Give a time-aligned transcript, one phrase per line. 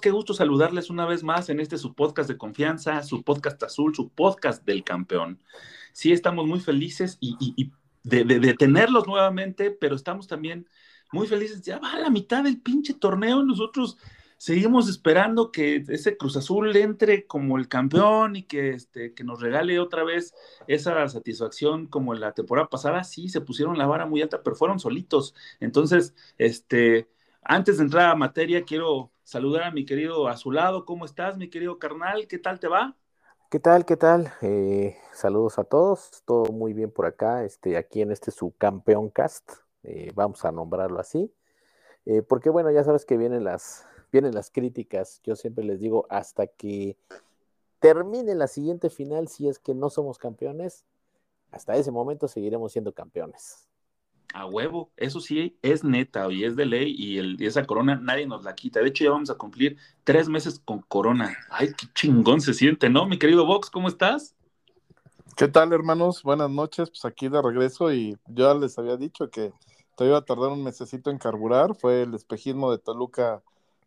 [0.00, 3.94] Qué gusto saludarles una vez más en este su podcast de confianza, su podcast azul,
[3.94, 5.38] su podcast del campeón.
[5.92, 7.70] Sí, estamos muy felices y,
[8.02, 10.66] de, tenerlos nuevamente, pero estamos también
[11.12, 11.62] muy felices.
[11.62, 13.42] Ya va a la mitad del pinche torneo.
[13.42, 13.98] Nosotros
[14.38, 19.42] seguimos esperando que ese Cruz Azul entre como el campeón y que, este, que nos
[19.42, 20.32] regale otra vez
[20.66, 23.04] esa satisfacción como la temporada pasada.
[23.04, 25.34] Sí, se pusieron la vara muy alta, pero fueron solitos.
[25.60, 27.10] Entonces, este,
[27.42, 30.84] antes de entrar a materia, quiero saludar a mi querido a su lado.
[30.84, 32.26] ¿Cómo estás, mi querido carnal?
[32.26, 32.96] ¿Qué tal te va?
[33.48, 33.84] ¿Qué tal?
[33.84, 34.32] ¿Qué tal?
[34.42, 36.24] Eh, saludos a todos.
[36.24, 37.44] Todo muy bien por acá.
[37.44, 39.52] Este, aquí en este su campeón cast.
[39.84, 41.32] Eh, vamos a nombrarlo así.
[42.06, 45.20] Eh, porque bueno, ya sabes que vienen las, vienen las críticas.
[45.22, 46.96] Yo siempre les digo, hasta que
[47.78, 50.84] termine la siguiente final, si es que no somos campeones,
[51.52, 53.69] hasta ese momento seguiremos siendo campeones
[54.32, 58.26] a huevo, eso sí es neta y es de ley y, el, esa corona nadie
[58.26, 58.80] nos la quita.
[58.80, 61.36] De hecho, ya vamos a cumplir tres meses con corona.
[61.50, 63.06] Ay, qué chingón se siente, ¿no?
[63.06, 64.34] Mi querido Vox, ¿cómo estás?
[65.36, 66.22] ¿Qué tal, hermanos?
[66.22, 69.52] Buenas noches, pues aquí de regreso y yo les había dicho que
[69.96, 71.74] todavía iba a tardar un mesecito en carburar.
[71.74, 73.42] Fue el espejismo de Toluca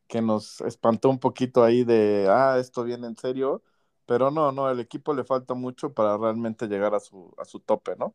[0.08, 3.62] que nos espantó un poquito ahí de, ah, esto viene en serio.
[4.06, 7.60] Pero no, no, el equipo le falta mucho para realmente llegar a su, a su
[7.60, 8.14] tope, ¿no?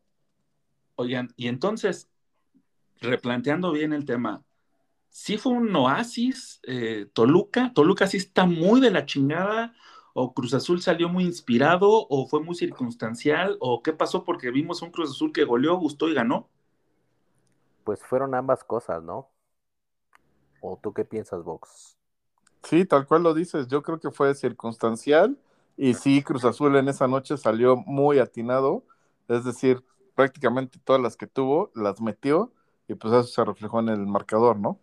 [0.95, 2.09] Oigan, y entonces,
[3.01, 4.43] replanteando bien el tema,
[5.09, 7.71] ¿sí fue un oasis eh, Toluca?
[7.73, 9.73] ¿Toluca sí está muy de la chingada?
[10.13, 11.89] ¿O Cruz Azul salió muy inspirado?
[12.09, 13.57] ¿O fue muy circunstancial?
[13.59, 14.23] ¿O qué pasó?
[14.23, 16.49] Porque vimos un Cruz Azul que goleó, gustó y ganó.
[17.83, 19.29] Pues fueron ambas cosas, ¿no?
[20.61, 21.97] ¿O tú qué piensas, Vox?
[22.63, 23.67] Sí, tal cual lo dices.
[23.67, 25.37] Yo creo que fue circunstancial.
[25.77, 28.83] Y sí, Cruz Azul en esa noche salió muy atinado.
[29.29, 29.83] Es decir,
[30.15, 32.51] prácticamente todas las que tuvo las metió
[32.89, 34.79] y pues eso se reflejó en el marcador, ¿no?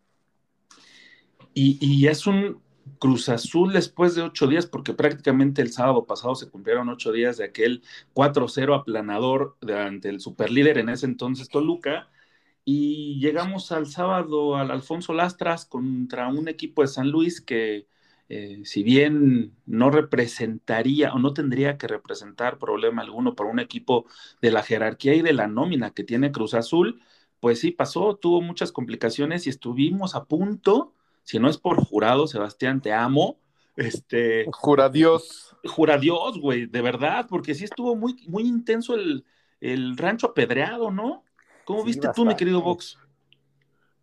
[1.52, 2.60] Y, es un
[2.98, 7.38] Cruz Azul después de ocho días, porque prácticamente el sábado pasado se cumplieron ocho días
[7.38, 7.82] de aquel
[8.14, 12.10] 4-0 aplanador ante el superlíder en ese entonces Toluca,
[12.64, 17.86] y llegamos al sábado al Alfonso Lastras contra un equipo de San Luis que,
[18.28, 24.06] eh, si bien no representaría o no tendría que representar problema alguno para un equipo
[24.42, 27.00] de la jerarquía y de la nómina que tiene Cruz Azul,
[27.40, 32.26] pues sí pasó, tuvo muchas complicaciones y estuvimos a punto, si no es por jurado,
[32.26, 33.38] Sebastián, te amo.
[33.76, 35.56] Este, jura Dios.
[35.64, 39.24] Jura Dios, güey, de verdad, porque sí estuvo muy, muy intenso el,
[39.96, 41.24] rancho apedreado, ¿no?
[41.64, 42.98] ¿Cómo viste tú, mi querido Vox?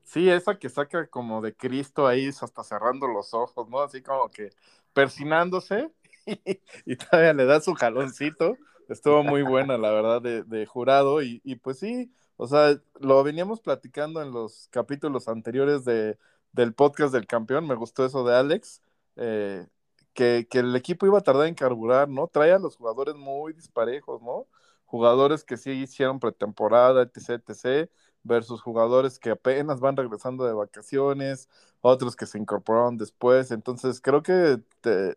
[0.04, 3.80] Sí, esa que saca como de Cristo ahí, hasta cerrando los ojos, ¿no?
[3.80, 4.50] Así como que
[4.94, 5.90] persinándose
[6.86, 8.58] y, todavía le da su jaloncito.
[8.90, 11.24] Estuvo muy buena, la verdad, de, jurado.
[11.24, 16.18] Y, y, pues sí, o sea, lo veníamos platicando en los capítulos anteriores de,
[16.52, 18.82] del podcast del campeón, me gustó eso de Alex,
[19.16, 19.68] eh,
[20.14, 22.28] que, el equipo iba a tardar en carburar, ¿no?
[22.28, 24.48] Trae a los jugadores muy disparejos, ¿no?
[24.86, 27.90] Jugadores que sí hicieron pretemporada, etc., etc.,
[28.24, 31.50] versus jugadores que apenas van regresando de vacaciones,
[31.82, 33.52] otros que se incorporaron después.
[33.52, 34.62] Entonces, creo que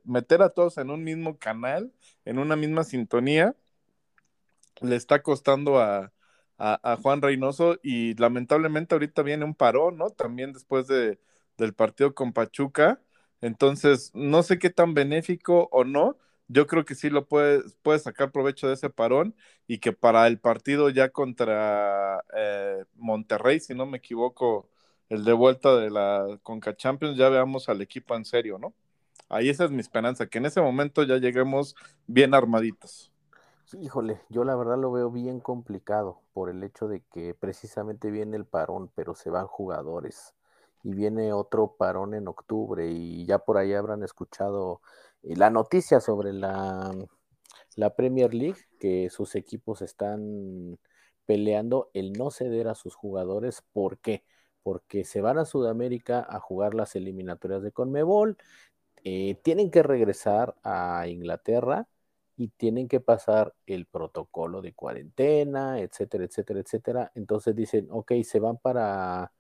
[0.05, 1.93] meter a todos en un mismo canal,
[2.25, 3.55] en una misma sintonía,
[4.81, 6.13] le está costando a,
[6.59, 10.11] a, Juan Reynoso y lamentablemente ahorita viene un parón, ¿no?
[10.11, 11.19] También después de,
[11.59, 13.01] del partido con Pachuca.
[13.41, 16.17] Entonces, no sé qué tan benéfico o no.
[16.49, 19.35] Yo creo que sí lo puede, puede sacar provecho de ese parón
[19.67, 24.71] y que para el partido ya contra eh, Monterrey, si no me equivoco,
[25.09, 28.75] el de vuelta de la Conca Champions, ya veamos al equipo en serio, ¿no?
[29.29, 31.75] Ahí esa es mi esperanza, que en ese momento ya lleguemos
[32.07, 33.13] bien armaditos.
[33.73, 38.37] Híjole, yo la verdad lo veo bien complicado por el hecho de que precisamente viene
[38.37, 40.35] el parón, pero se van jugadores
[40.85, 44.83] y viene otro parón en octubre y ya por ahí habrán escuchado
[45.25, 46.95] eh, la noticia sobre la,
[47.75, 50.79] la Premier League, que sus equipos están
[51.25, 53.65] peleando el no ceder a sus jugadores.
[53.73, 54.23] ¿Por qué?
[54.63, 58.39] Porque se van a Sudamérica a jugar las eliminatorias de Conmebol,
[59.03, 61.89] eh, tienen que regresar a Inglaterra
[62.37, 67.13] y tienen que pasar el protocolo de cuarentena, etcétera, etcétera, etcétera.
[67.15, 69.33] Entonces dicen, ok, se van para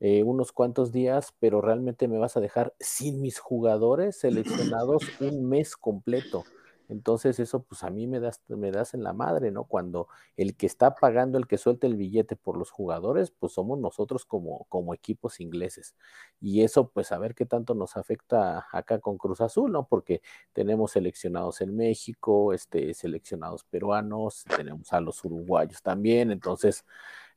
[0.00, 5.48] eh, unos cuantos días, pero realmente me vas a dejar sin mis jugadores seleccionados un
[5.48, 6.44] mes completo.
[6.88, 9.64] Entonces eso pues a mí me das, me das en la madre, ¿no?
[9.64, 13.78] Cuando el que está pagando, el que suelta el billete por los jugadores, pues somos
[13.78, 15.94] nosotros como, como equipos ingleses.
[16.40, 19.86] Y eso pues a ver qué tanto nos afecta acá con Cruz Azul, ¿no?
[19.86, 26.84] Porque tenemos seleccionados en México, este, seleccionados peruanos, tenemos a los uruguayos también, entonces,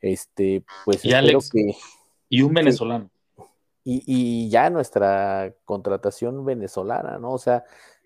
[0.01, 1.75] este, pues y que...
[2.27, 3.09] Y un venezolano.
[3.83, 7.31] y, ya nuestra contratación venezolana, ¿no?
[7.31, 7.63] O sea,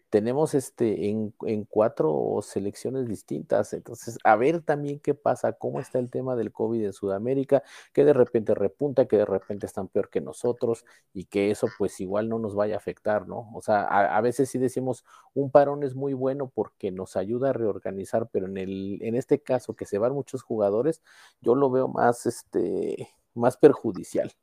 [0.09, 1.33] tenemos este en,
[1.69, 3.73] cuatro selecciones distintas.
[3.73, 7.63] Entonces, a ver también qué pasa, cómo está el tema del COVID en Sudamérica,
[7.94, 12.00] que de repente repunta, que de repente están peor que nosotros y que eso pues
[12.00, 13.51] igual no nos vaya a afectar, ¿no?
[13.53, 17.53] O sea, a, veces sí decimos un parón es muy bueno porque nos ayuda a
[17.53, 21.01] reorganizar, pero en el, en este caso que se van muchos jugadores,
[21.41, 24.33] yo lo veo más este más perjudicial.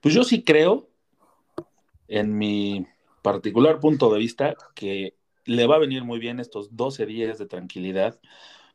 [0.00, 0.88] Pues yo sí creo
[2.08, 2.86] en mi
[3.22, 7.46] particular punto de vista que le va a venir muy bien estos 12 días de
[7.46, 8.20] tranquilidad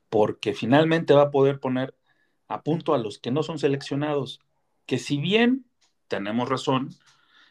[0.09, 1.95] porque finalmente va a poder poner
[2.47, 4.42] a punto a los que no son seleccionados,
[4.86, 5.65] que si bien
[6.07, 6.89] tenemos razón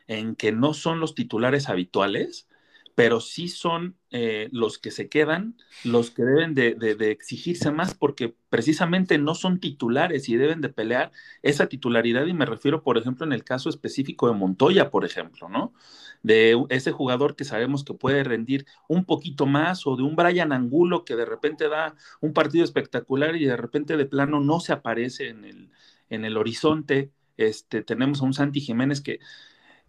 [0.06, 2.48] en que no son los titulares habituales,
[2.94, 6.76] pero sí son eh, los que se quedan, los que deben de,
[7.10, 11.10] exigirse más porque precisamente no son titulares y deben de pelear
[11.42, 15.48] esa titularidad y me refiero, por ejemplo, en el caso específico de Montoya, por ejemplo,
[15.48, 15.74] ¿no?
[16.22, 20.52] De ese jugador que sabemos que puede rendir un poquito más o de un Brian
[20.52, 24.72] Angulo que de repente da un partido espectacular y de repente de plano no se
[24.72, 25.70] aparece en el,
[26.10, 27.10] en el horizonte.
[27.36, 29.18] Este, tenemos a un Santi Jiménez que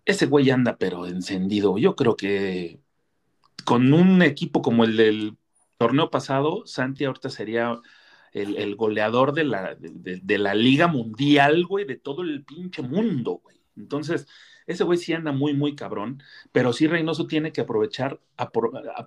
[0.06, 1.78] ese güey anda pero encendido.
[1.78, 2.80] Yo creo que
[3.64, 5.38] con un equipo como el del
[5.78, 7.80] torneo pasado, Santi ahorita sería
[8.32, 13.56] el, goleador de la, de, la Liga Mundial, güey, de todo el pinche mundo, güey.
[13.78, 14.28] Entonces,
[14.68, 16.22] ese güey sí anda muy, muy cabrón,
[16.52, 18.20] pero sí Reynoso tiene que aprovechar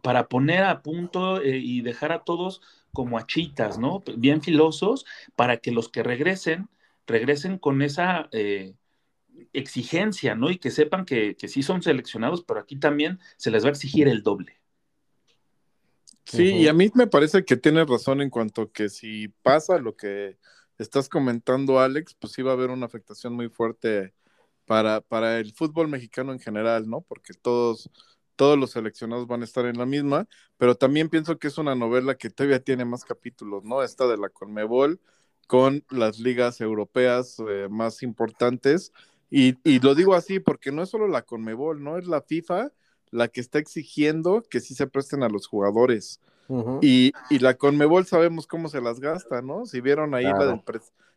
[0.03, 2.63] para poner a punto eh, y dejar a todos
[2.93, 4.03] como achitas, ¿no?
[4.17, 5.05] Bien filosos,
[5.37, 6.69] para que los que regresen,
[7.07, 8.29] regresen con esa...
[8.33, 8.75] Eh,
[9.53, 10.51] exigencia, ¿no?
[10.51, 13.73] Y que sepan que, que sí son seleccionados, pero aquí también se les va a
[13.73, 14.59] exigir el doble.
[16.25, 19.97] Sí, y a mí me parece que tienes razón en cuanto que si pasa lo
[19.97, 20.37] que
[20.77, 24.15] estás comentando, Alex, pues sí va a haber una afectación muy fuerte
[24.67, 27.01] para, para el fútbol mexicano en general, ¿no?
[27.01, 27.91] Porque todos,
[28.37, 30.29] todos los seleccionados van a estar en la misma,
[30.59, 33.83] pero también pienso que es una novela que todavía tiene más capítulos, ¿no?
[33.83, 35.01] Esta de la Conmebol
[35.47, 38.93] con las ligas europeas eh, más importantes
[39.31, 41.99] y, lo digo así porque no es solo la Conmebol, ¿no?
[41.99, 42.73] Es la FIFA
[43.11, 46.21] la que está exigiendo que sí se presten a los jugadores.
[46.81, 49.67] y, la Conmebol sabemos cómo se las gasta, ¿no?
[49.67, 50.63] Si vieron ahí la, del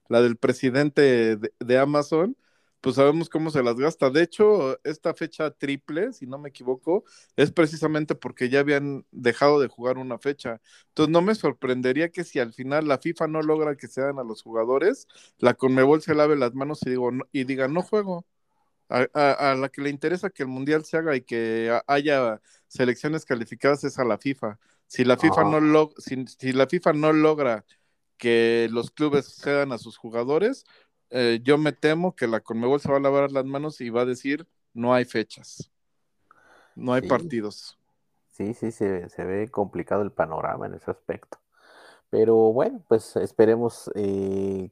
[0.10, 2.36] la, del presidente de Amazon,
[2.82, 4.10] pues sabemos cómo se las gasta.
[4.10, 7.04] De hecho, esta fecha triple, si no me equivoco,
[7.36, 10.60] es precisamente porque ya habían dejado de jugar una fecha.
[10.90, 14.18] Entonces, no me sorprendería que si al final la FIFA no logra que se hagan
[14.20, 15.08] a los jugadores,
[15.38, 18.26] la Conmebol se lave las manos y, digo, y diga, no juego.
[18.90, 23.86] A, la que le interesa que el Mundial se haga y que haya selecciones calificadas
[23.86, 24.60] es a la FIFA.
[24.88, 27.64] Si la FIFA, no, lo, si la FIFA no logra
[28.18, 30.66] que los clubes cedan a sus jugadores,
[31.12, 34.02] eh, yo me temo que la Conmebol se va a lavar las manos y va
[34.02, 35.72] a decir no hay fechas,
[36.76, 37.78] no hay partidos.
[38.32, 41.38] Sí, sí, se, ve complicado el panorama en ese aspecto.
[42.10, 44.72] Pero bueno, pues esperemos eh,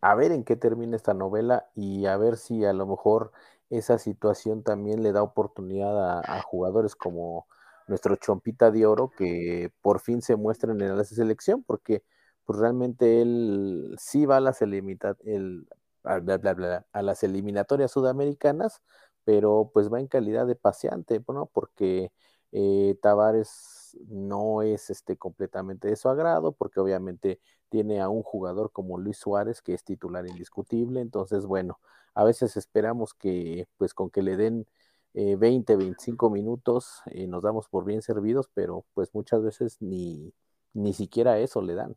[0.00, 3.32] a ver en qué termina esta novela y a ver si a lo mejor
[3.70, 7.46] esa situación también le da oportunidad a, jugadores como
[7.86, 12.02] nuestro Chompita de Oro que por fin se muestren en la selección, porque
[12.44, 15.68] pues realmente él sí va a las, el,
[16.04, 18.82] a las eliminatorias sudamericanas,
[19.24, 21.46] pero pues va en calidad de paseante, ¿no?
[21.46, 22.12] Porque
[22.52, 28.70] eh, Tavares no es este, completamente de su agrado, porque obviamente tiene a un jugador
[28.72, 31.80] como Luis Suárez, que es titular indiscutible, entonces, bueno,
[32.14, 34.66] a veces esperamos que, pues con que le den
[35.14, 40.32] 20, eh, 25 minutos, eh, nos damos por bien servidos, pero pues muchas veces ni,
[40.72, 41.96] ni siquiera eso le dan.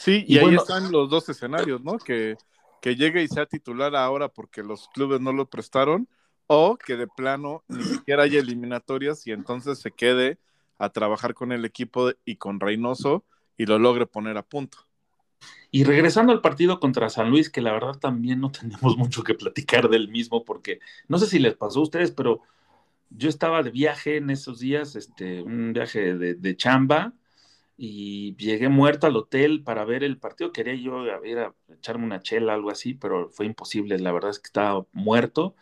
[0.00, 1.98] Sí, y, ahí están los dos escenarios, ¿no?
[1.98, 2.38] Que,
[2.80, 6.08] que llegue y sea titular ahora porque los clubes no lo prestaron,
[6.46, 10.38] o que de plano ni siquiera haya eliminatorias y entonces se quede
[10.78, 13.26] a trabajar con el equipo y con Reynoso
[13.58, 14.78] y lo logre poner a punto.
[15.70, 19.34] Y regresando al partido contra San Luis, que la verdad también no tenemos mucho que
[19.34, 22.40] platicar del mismo, porque no sé si les pasó a ustedes, pero
[23.10, 27.12] yo estaba de viaje en esos días, este, un viaje de, de chamba,
[27.82, 30.52] y llegué muerto al hotel para ver el partido.
[30.52, 33.98] Quería yo ir a echarme una chela, algo así, pero fue imposible.
[33.98, 35.54] La verdad es que estaba muerto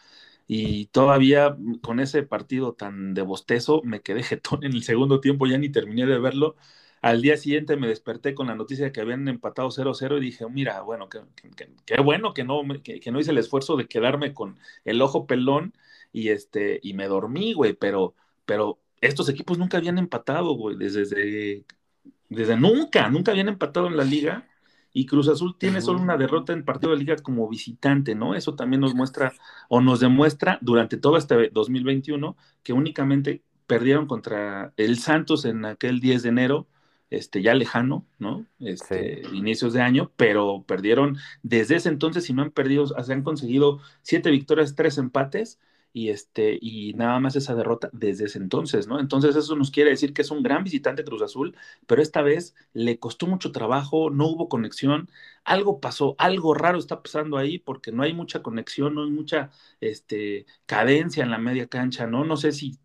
[0.49, 5.47] y todavía con ese partido tan de bostezo me quedé jetón en el segundo tiempo,
[5.47, 6.57] ya ni terminé de verlo.
[7.03, 10.45] Al día siguiente me desperté con la noticia de que habían empatado 0-0 y dije,
[10.49, 11.21] mira, bueno, qué
[12.03, 15.73] bueno que no, que, no hice el esfuerzo de quedarme con el ojo pelón
[16.13, 18.15] y, este, y me dormí, güey, pero,
[18.47, 21.65] pero estos equipos nunca habían empatado, güey, desde
[22.29, 24.47] desde nunca, nunca habían empatado en la liga
[24.93, 28.35] y Cruz Azul tiene solo una derrota en partido de liga como visitante, ¿no?
[28.35, 29.33] Eso también nos muestra
[29.69, 36.01] o nos demuestra durante todo este 2021 que únicamente perdieron contra el Santos en aquel
[36.01, 36.69] 10 de enero,
[37.11, 38.47] este, ya lejano, ¿no?
[38.59, 43.23] Este, inicios de año, pero perdieron desde ese entonces y no han perdido, se han
[43.23, 45.59] conseguido siete victorias, tres empates
[45.93, 49.01] y este y nada más esa derrota desde ese entonces, ¿no?
[49.01, 52.55] Entonces eso nos quiere decir que es un gran visitante Cruz Azul, pero esta vez
[52.73, 55.11] le costó mucho trabajo, no hubo conexión,
[55.45, 59.51] algo pasó, algo raro está pasando ahí porque no hay mucha conexión, no hay mucha
[59.81, 62.25] este cadencia en la media cancha, ¿no?
[62.25, 62.79] No sé si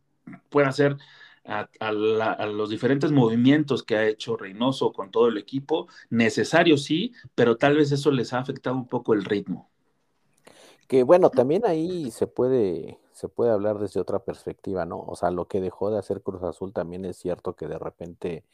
[0.49, 0.97] puede ser
[1.45, 7.57] a, los diferentes movimientos que ha hecho Reynoso con todo el equipo, necesario sí, pero
[7.57, 9.72] tal vez eso les ha afectado un poco el ritmo.
[10.87, 14.99] Que bueno, también ahí se puede, se puede hablar desde otra perspectiva, ¿no?
[14.99, 18.45] O sea, lo que dejó de hacer Cruz Azul también es cierto que de repente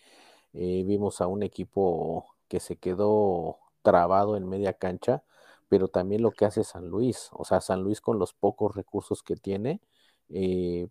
[0.54, 5.24] eh, vimos a un equipo que se quedó trabado en media cancha,
[5.70, 9.24] pero también lo que hace San Luis, o sea, San Luis con los pocos recursos
[9.24, 9.82] que tiene,
[10.30, 10.88] eh,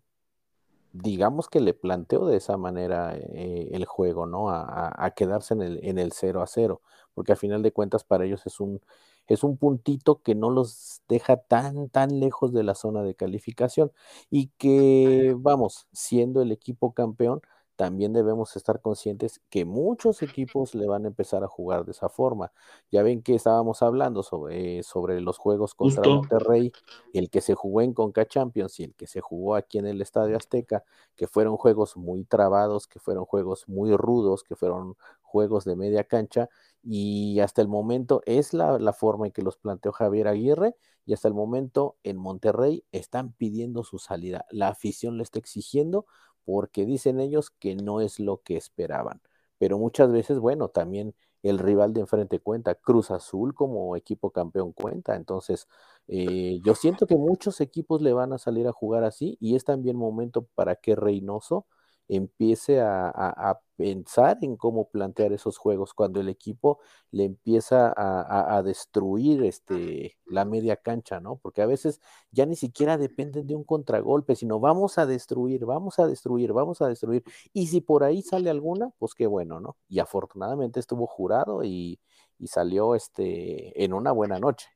[0.93, 4.49] digamos que le planteó de esa manera eh, el juego, ¿no?
[4.49, 6.81] A, quedarse en el, en el 0 a 0,
[7.13, 8.81] porque al final de cuentas para ellos es un,
[9.29, 13.91] es un puntito que no los deja tan, tan lejos de la zona de calificación
[14.29, 17.41] y que, vamos, siendo el equipo campeón,
[17.79, 22.09] también debemos estar conscientes que muchos equipos le van a empezar a jugar de esa
[22.09, 22.51] forma.
[22.91, 26.73] Ya ven que estábamos hablando sobre, sobre los juegos contra Monterrey,
[27.13, 30.01] el que se jugó en Conca Champions y el que se jugó aquí en el
[30.01, 30.83] Estadio Azteca,
[31.15, 36.03] que fueron juegos muy trabados, que fueron juegos muy rudos, que fueron juegos de media
[36.03, 36.49] cancha
[36.83, 41.13] y hasta el momento es la, la forma en que los planteó Javier Aguirre y
[41.13, 44.45] hasta el momento en Monterrey están pidiendo su salida.
[44.51, 46.05] La afición le está exigiendo
[46.45, 49.21] porque dicen ellos que no es lo que esperaban.
[49.57, 54.71] Pero muchas veces, bueno, también el rival de enfrente cuenta, Cruz Azul como equipo campeón
[54.73, 55.15] cuenta.
[55.15, 55.67] Entonces,
[56.07, 59.63] eh, yo siento que muchos equipos le van a salir a jugar así y es
[59.63, 61.65] también momento para que Reynoso
[62.09, 66.79] empiece a, pensar en cómo plantear esos juegos cuando el equipo
[67.11, 71.37] le empieza a, destruir este, la media cancha, ¿no?
[71.37, 72.01] Porque a veces
[72.31, 76.81] ya ni siquiera dependen de un contragolpe, sino vamos a destruir, vamos a destruir, vamos
[76.81, 77.23] a destruir.
[77.53, 79.77] Y si por ahí sale alguna, pues qué bueno, ¿no?
[79.87, 82.01] Y afortunadamente estuvo jurado y,
[82.37, 84.67] y salió este, en una buena noche.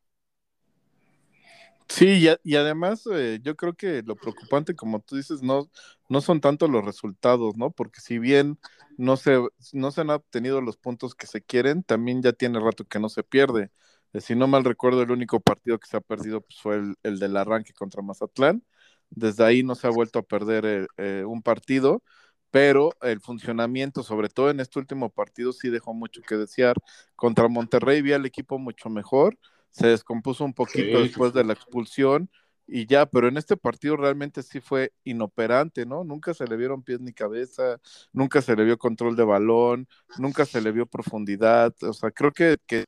[1.90, 5.70] Sí, y, además eh, yo creo que lo preocupante, como tú dices, no,
[6.10, 7.72] no son tanto los resultados, ¿no?
[7.72, 8.60] Porque si bien
[8.98, 9.40] no se,
[9.74, 13.10] no se han obtenido los puntos que se quieren, también ya tiene rato que no
[13.10, 13.72] se pierde.
[14.14, 17.20] Eh, si no mal recuerdo, el único partido que se ha perdido pues, fue el,
[17.20, 18.64] del arranque contra Mazatlán.
[19.10, 22.04] Desde ahí no se ha vuelto a perder eh, un partido,
[22.52, 26.76] pero el funcionamiento, sobre todo en este último partido, sí dejó mucho que desear.
[27.16, 29.38] Contra Monterrey vi al equipo mucho mejor
[29.74, 32.30] se descompuso un poquito después de la expulsión
[32.68, 36.04] y ya, pero en este partido realmente sí fue inoperante, ¿no?
[36.04, 37.80] Nunca se le vieron pies ni cabeza,
[38.14, 39.88] nunca se le vio control de balón,
[40.18, 42.86] nunca se le vio profundidad, o sea, creo que, que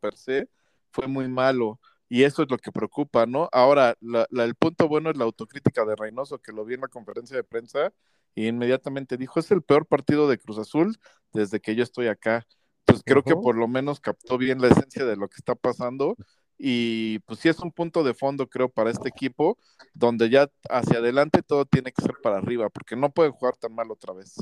[0.00, 0.50] per se
[0.90, 3.48] fue muy malo y eso es lo que preocupa, ¿no?
[3.52, 7.36] Ahora, el punto bueno es la autocrítica de Reynoso, que lo vi en la conferencia
[7.36, 7.92] de prensa
[8.34, 10.98] y inmediatamente dijo, es el peor partido de Cruz Azul
[11.32, 12.46] desde que yo estoy acá
[12.86, 16.16] pues creo que por lo menos captó bien la esencia de lo que está pasando
[16.58, 19.58] y pues sí es un punto de fondo creo para este equipo
[19.92, 23.74] donde ya hacia adelante todo tiene que ser para arriba porque no pueden jugar tan
[23.74, 24.36] mal otra vez.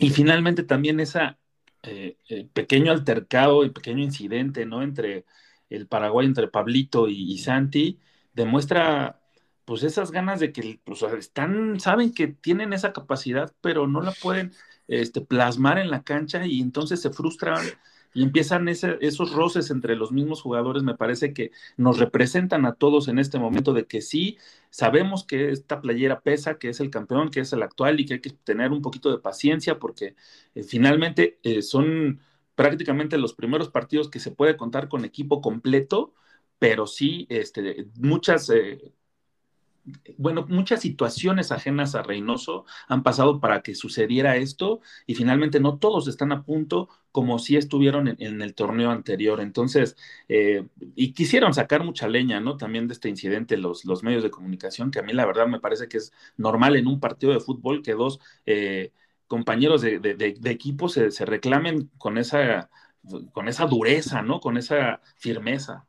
[0.00, 1.38] Y finalmente también esa
[1.82, 4.82] eh, eh, pequeño altercado y pequeño incidente, ¿no?
[4.82, 5.26] Entre
[5.68, 7.98] el Paraguay, entre Pablito y, Santi,
[8.32, 9.20] demuestra
[9.64, 14.12] pues esas ganas de que pues, están, saben que tienen esa capacidad, pero no la
[14.12, 14.52] pueden
[15.00, 17.64] este, plasmar en la cancha y entonces se frustran
[18.14, 23.08] y empiezan esos roces entre los mismos jugadores, me parece que nos representan a todos
[23.08, 24.36] en este momento de que sí,
[24.70, 28.14] sabemos que esta playera pesa, que es el campeón, que es el actual y que
[28.14, 30.14] hay que tener un poquito de paciencia porque
[30.54, 32.20] eh, finalmente eh, son
[32.54, 36.14] prácticamente los primeros partidos que se puede contar con equipo completo,
[36.58, 38.50] pero sí este, muchas...
[38.50, 38.92] Eh,
[40.16, 45.78] bueno, muchas situaciones ajenas a Reynoso han pasado para que sucediera esto y finalmente no
[45.78, 49.40] todos están a punto como si estuvieron en, el torneo anterior.
[49.40, 49.96] Entonces,
[50.28, 52.56] eh, y quisieron sacar mucha leña, ¿no?
[52.56, 55.60] También de este incidente los, los medios de comunicación, que a mí la verdad me
[55.60, 58.92] parece que es normal en un partido de fútbol que dos eh,
[59.26, 62.70] compañeros de, equipo se, se reclamen con esa,
[63.32, 64.40] con esa dureza, ¿no?
[64.40, 65.86] Con esa firmeza.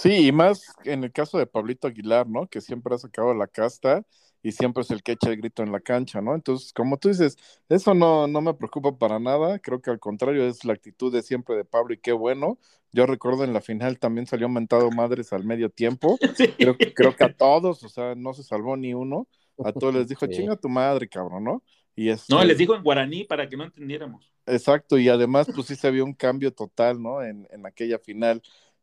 [0.00, 2.46] Sí, y más en el caso de Pablito Aguilar, ¿no?
[2.46, 4.02] Que siempre ha sacado la casta
[4.42, 6.34] y siempre es el que echa el grito en la cancha, ¿no?
[6.34, 7.36] Entonces, como tú dices,
[7.68, 11.20] eso no, no me preocupa para nada, creo que al contrario es la actitud de
[11.20, 12.58] siempre de Pablo y qué bueno.
[12.92, 16.16] Yo recuerdo en la final también salió mentado madres al medio tiempo,
[16.58, 19.28] creo, creo, que a todos, o sea, no se salvó ni uno,
[19.62, 21.62] a todos les dijo, chinga tu madre, cabrón, ¿no?
[21.94, 24.32] Y no, les dijo en guaraní para que no entendiéramos.
[24.46, 27.22] Exacto, y además pues sí se vio un cambio total, ¿no?
[27.22, 28.40] En, en aquella final.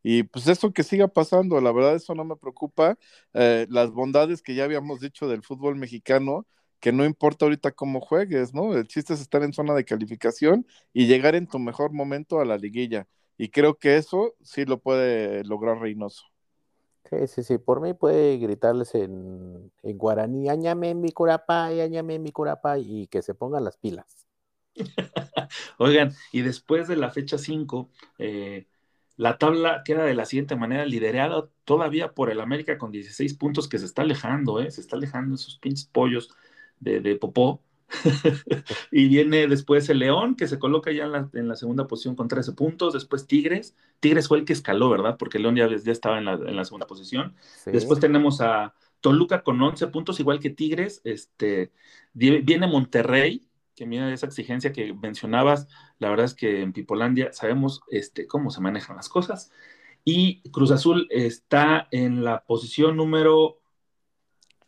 [0.10, 2.98] Y pues eso que siga pasando, la verdad eso no me preocupa.
[3.34, 6.48] Eh, las bondades que ya habíamos dicho del fútbol mexicano,
[6.80, 8.74] que no importa ahorita cómo juegues, ¿no?
[8.74, 12.46] El chiste es estar en zona de calificación y llegar en tu mejor momento a
[12.46, 13.06] la liguilla.
[13.38, 16.24] Y creo que eso sí lo puede lograr Reynoso.
[17.10, 17.58] Sí, sí, sí.
[17.58, 23.22] Por mí puede gritarles en, en guaraní, añame mi curapay, añame mi curapay, y que
[23.22, 24.26] se pongan las pilas.
[25.80, 28.68] Oigan, y después de la fecha 5, eh,
[29.18, 33.68] la tabla queda de la siguiente manera, liderada todavía por el América con 16 puntos
[33.68, 34.72] que se está alejando, ¿eh?
[34.72, 36.30] se está alejando esos pinches pollos
[36.80, 37.62] de, de Popó.
[38.92, 42.54] y viene después el León, que se coloca ya en la, segunda posición con 13
[42.54, 42.94] puntos.
[42.94, 43.76] Después Tigres.
[44.00, 45.16] Tigres fue el que escaló, ¿verdad?
[45.18, 47.36] Porque León ya, ya estaba en la, segunda posición.
[47.66, 51.02] Después tenemos a Toluca con 11 puntos, igual que Tigres.
[51.04, 51.72] Este,
[52.14, 53.47] viene Monterrey
[53.78, 55.68] que mira esa exigencia que mencionabas,
[56.00, 59.52] la verdad es que en Pipolandia sabemos este, cómo se manejan las cosas.
[60.04, 63.62] Y Cruz Azul está en la posición número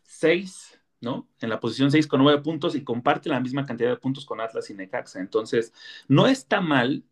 [0.02, 1.28] 6, ¿no?
[1.40, 4.40] En la posición 6 con 9 puntos y comparte la misma cantidad de puntos con
[4.40, 5.18] Atlas y Necaxa.
[5.18, 5.72] Entonces,
[6.06, 7.02] no está mal,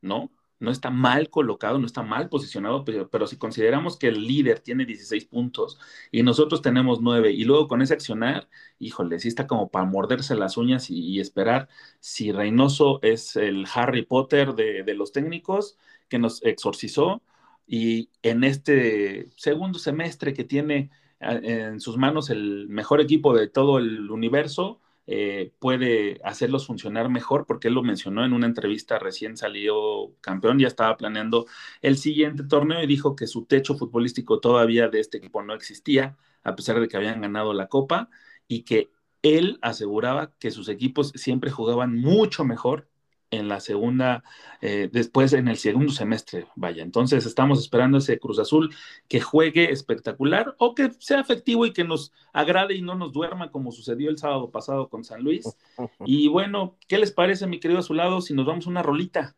[0.00, 0.32] ¿no?
[0.60, 4.84] No está mal colocado, no está mal posicionado, pero, si consideramos que el líder tiene
[4.86, 5.78] 16 puntos
[6.10, 8.48] y nosotros tenemos 9 y luego con ese accionar,
[8.78, 11.68] híjole, sí está como para morderse las uñas y, esperar
[12.00, 15.76] si Reynoso es el Harry Potter de, los técnicos
[16.08, 17.22] que nos exorcizó
[17.66, 20.90] y en este segundo semestre que tiene
[21.20, 27.08] eh, en sus manos el mejor equipo de todo el universo, eh, puede hacerlos funcionar
[27.08, 31.46] mejor, porque él lo mencionó en una entrevista recién salió campeón, ya estaba planeando
[31.80, 36.18] el siguiente torneo y dijo que su techo futbolístico todavía de este equipo no existía,
[36.42, 38.10] a pesar de que habían ganado la copa,
[38.46, 38.90] y que
[39.22, 42.86] él aseguraba que sus equipos siempre jugaban mucho mejor
[43.30, 44.24] en la segunda,
[44.60, 46.82] eh, después en el segundo semestre, vaya.
[46.82, 48.74] Entonces estamos esperando ese Cruz Azul
[49.08, 53.50] que juegue espectacular o que sea efectivo y que nos agrade y no nos duerma
[53.50, 55.56] como sucedió el sábado pasado con San Luis.
[56.04, 59.36] Y bueno, ¿qué les parece, mi querido Azulado, si nos vamos una rolita?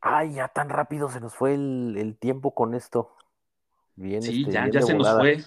[0.00, 3.14] Ay, ya tan rápido se nos fue el, tiempo con esto.
[3.96, 5.44] Bien, sí, este, ya, ya se nos fue.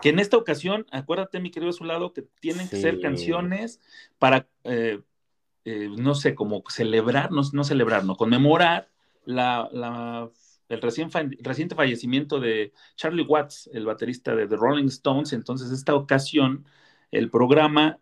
[0.00, 3.80] Que en esta ocasión, acuérdate, mi querido Azulado, que tienen que ser canciones
[4.18, 5.00] para eh,
[5.64, 8.88] eh, no sé, como celebrar, no, no celebrar, no, conmemorar
[9.24, 10.30] la,
[10.68, 15.32] el recién reciente fallecimiento de Charlie Watts, el baterista de The Rolling Stones.
[15.32, 16.64] Entonces, esta ocasión,
[17.10, 17.98] el programa,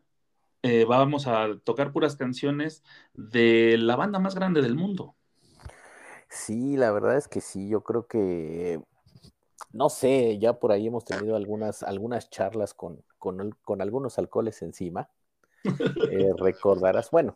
[0.63, 2.83] eh, vamos a tocar puras canciones
[3.15, 5.17] de la banda más grande del mundo.
[6.29, 8.81] Sí, la verdad es que sí, yo creo que,
[9.73, 15.11] no sé, ya por ahí hemos tenido algunas, algunas charlas con, con algunos alcoholes encima.
[16.11, 17.35] Eh, recordarás, bueno,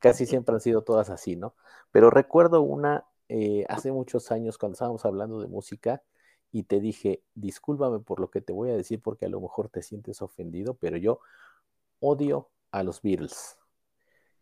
[0.00, 1.54] casi siempre, han sido todas así, ¿no?
[1.92, 6.02] Pero recuerdo una eh, hace muchos años cuando estábamos hablando de música
[6.52, 9.68] y te dije, discúlpame por lo que te voy a decir porque a lo mejor
[9.68, 11.20] te sientes ofendido, pero yo
[12.00, 13.58] odio a los Beatles.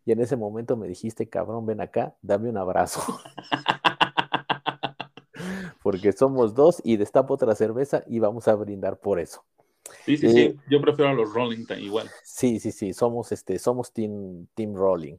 [0.04, 3.00] Y en ese momento me dijiste, cabrón, ven acá, dame un abrazo.
[5.82, 9.44] porque somos dos y destapo otra cerveza y vamos a brindar por eso.
[10.04, 10.40] Sí, sí, sí.
[10.40, 12.10] Eh, yo prefiero a los Rolling igual.
[12.22, 12.92] Sí, sí, sí.
[12.92, 15.16] Somos, este, somos Team, team Rolling.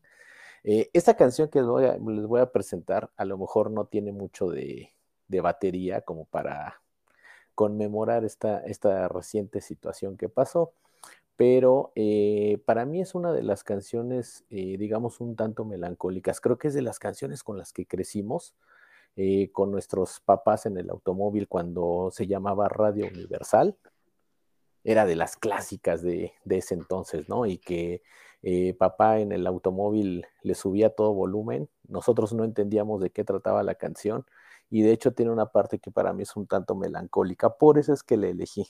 [0.63, 4.91] Eh, esta canción que les voy, a, presentar a lo mejor no tiene mucho de,
[5.27, 6.81] batería como para
[7.55, 10.73] conmemorar esta, esta, reciente situación que pasó,
[11.35, 16.41] pero eh, para mí es una de las canciones, digamos, un tanto melancólicas.
[16.41, 18.55] Creo que es de las canciones con las que crecimos
[19.53, 23.77] con nuestros papás en el automóvil cuando se llamaba Radio Universal
[24.85, 27.45] era de las clásicas de, ese entonces, ¿no?
[27.45, 28.03] Y que
[28.43, 33.63] eh, papá en el automóvil le subía todo volumen, nosotros no entendíamos de qué trataba
[33.63, 34.25] la canción
[34.69, 37.93] y de hecho tiene una parte que para mí es un tanto melancólica, por eso
[37.93, 38.67] es que le elegí.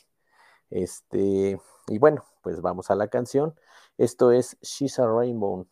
[0.69, 3.56] Este, y bueno, pues vamos a la canción.
[3.97, 5.67] Esto es She's a Rainbow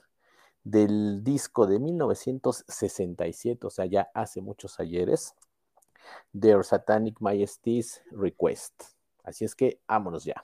[0.63, 5.35] del disco de 1967, o sea, ya hace muchos ayeres,
[6.39, 8.92] Their Satanic Majesty's Request.
[9.23, 10.43] Así es que vámonos ya.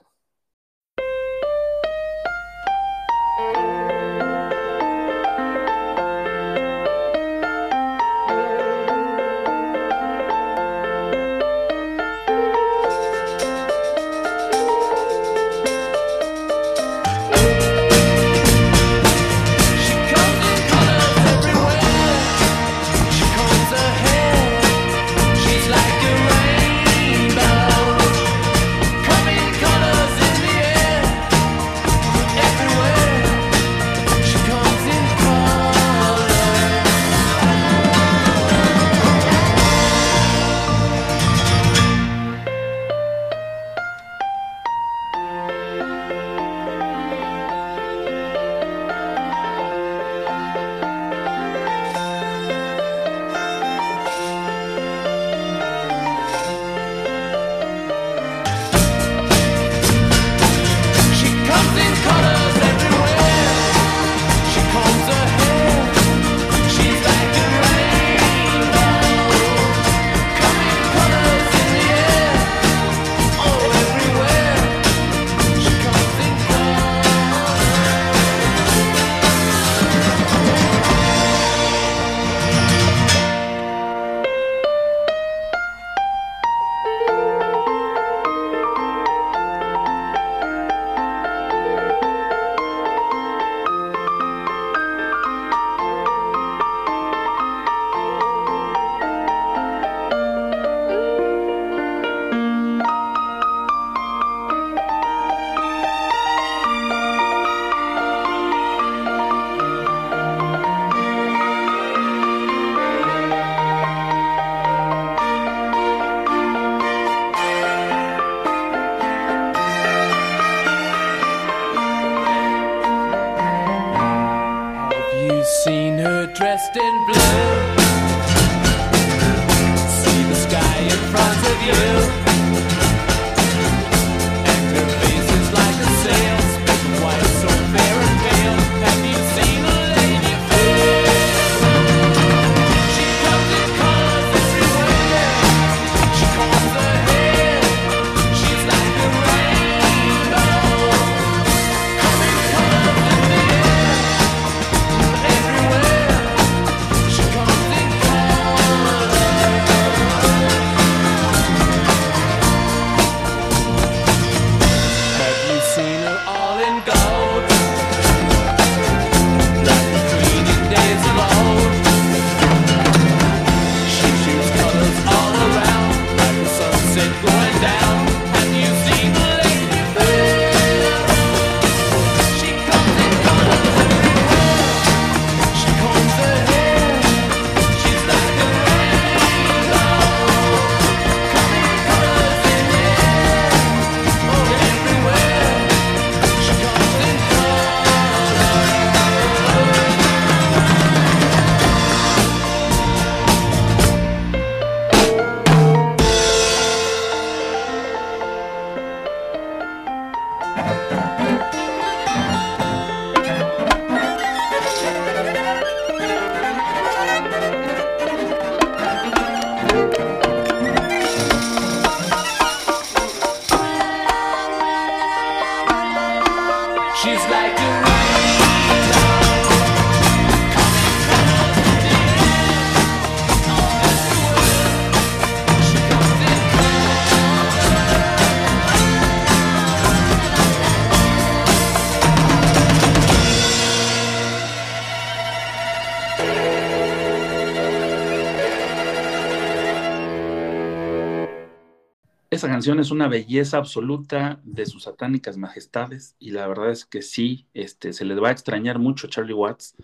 [252.40, 257.02] Esa canción es una belleza absoluta de sus satánicas majestades y la verdad es que
[257.02, 259.76] sí, este, se le va a extrañar mucho a Charlie Watts,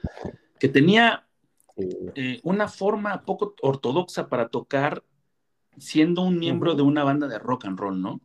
[0.58, 1.26] que tenía
[2.14, 5.04] eh, una forma poco ortodoxa para tocar
[5.76, 8.22] siendo un miembro de una banda de rock and roll, ¿no?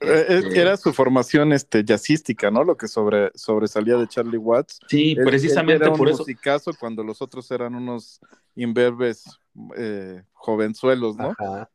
[0.00, 2.64] Eh, este era su formación este, jazzística, ¿no?
[2.64, 4.80] Lo que sobre, sobresalía de Charlie Watts.
[4.88, 6.20] Sí, precisamente era por eso.
[6.20, 8.18] musicazo cuando los otros eran unos
[8.54, 9.24] imberbes
[9.76, 11.34] eh, jovenzuelos, ¿no?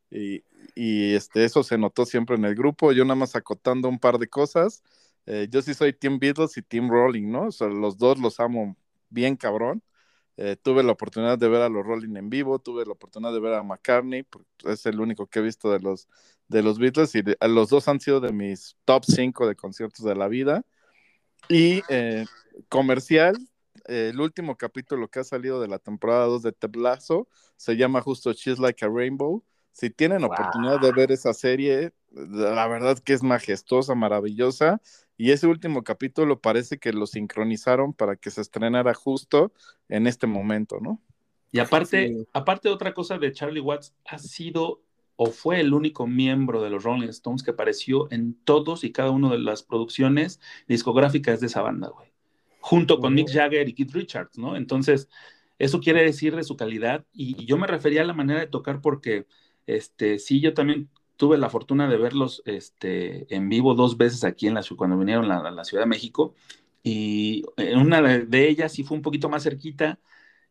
[0.10, 0.44] Y,
[0.76, 2.92] y este, eso se notó siempre en el grupo.
[2.92, 4.84] Yo nada más acotando un par de cosas.
[5.26, 7.48] Eh, yo sí soy Team Beatles y Team Rolling, ¿no?
[7.48, 8.76] O sea, los dos los amo
[9.10, 9.84] bien cabrón.
[10.38, 13.40] Eh, tuve la oportunidad de ver a los Rolling en vivo, tuve la oportunidad de
[13.40, 14.26] ver a McCartney,
[14.66, 16.08] es el único que he visto de los,
[16.48, 20.16] de los Beatles y los dos han sido de mis top 5 de conciertos de
[20.16, 20.66] la vida.
[21.50, 22.26] Y eh,
[22.68, 23.38] comercial,
[23.86, 28.34] el último capítulo que ha salido de la temporada 2 de Teblazo se llama justo
[28.34, 33.24] She's Like a Rainbow si tienen oportunidad de ver esa serie, la verdad que es
[33.24, 34.82] majestuosa, maravillosa.
[35.18, 39.52] Y ese último capítulo parece que lo sincronizaron para que se estrenara justo
[39.90, 41.02] en este momento, ¿no?
[41.52, 44.82] Y aparte, aparte otra cosa de Charlie Watts, ha sido
[45.16, 49.12] o fue el único miembro de los Rolling Stones que apareció en todos y cada
[49.12, 52.12] una de las producciones discográficas de esa banda, güey.
[52.60, 54.56] Junto con Mick Jagger y Keith Richards, ¿no?
[54.56, 55.10] Entonces,
[55.60, 57.06] eso quiere decir de su calidad.
[57.12, 59.28] y yo me refería a la manera de tocar porque
[59.66, 64.48] este, sí, yo también tuve la fortuna de verlos este, en vivo dos veces aquí
[64.48, 66.36] en la cuando vinieron a la, Ciudad de México.
[66.84, 70.00] Y en una de, ellas sí fue un poquito más cerquita.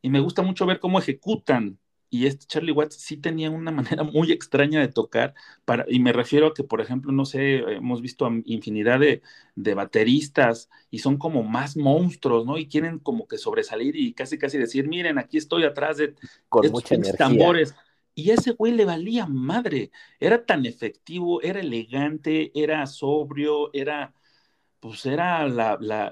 [0.00, 1.78] Y me gusta mucho ver cómo ejecutan.
[2.08, 5.34] Y este Charlie Watts sí tenía una manera muy extraña de tocar.
[5.64, 9.22] Para, y me refiero a que, por ejemplo, no sé, hemos visto infinidad de,
[9.54, 12.56] de bateristas y son como más monstruos, ¿no?
[12.56, 16.14] Y quieren como que sobresalir y casi, casi decir, miren, aquí estoy atrás de
[16.48, 16.84] Con estos
[17.18, 17.74] tambores
[18.14, 19.90] y ese güey le valía madre.
[20.20, 24.14] Era tan efectivo, era elegante, era sobrio, era,
[24.80, 25.44] pues era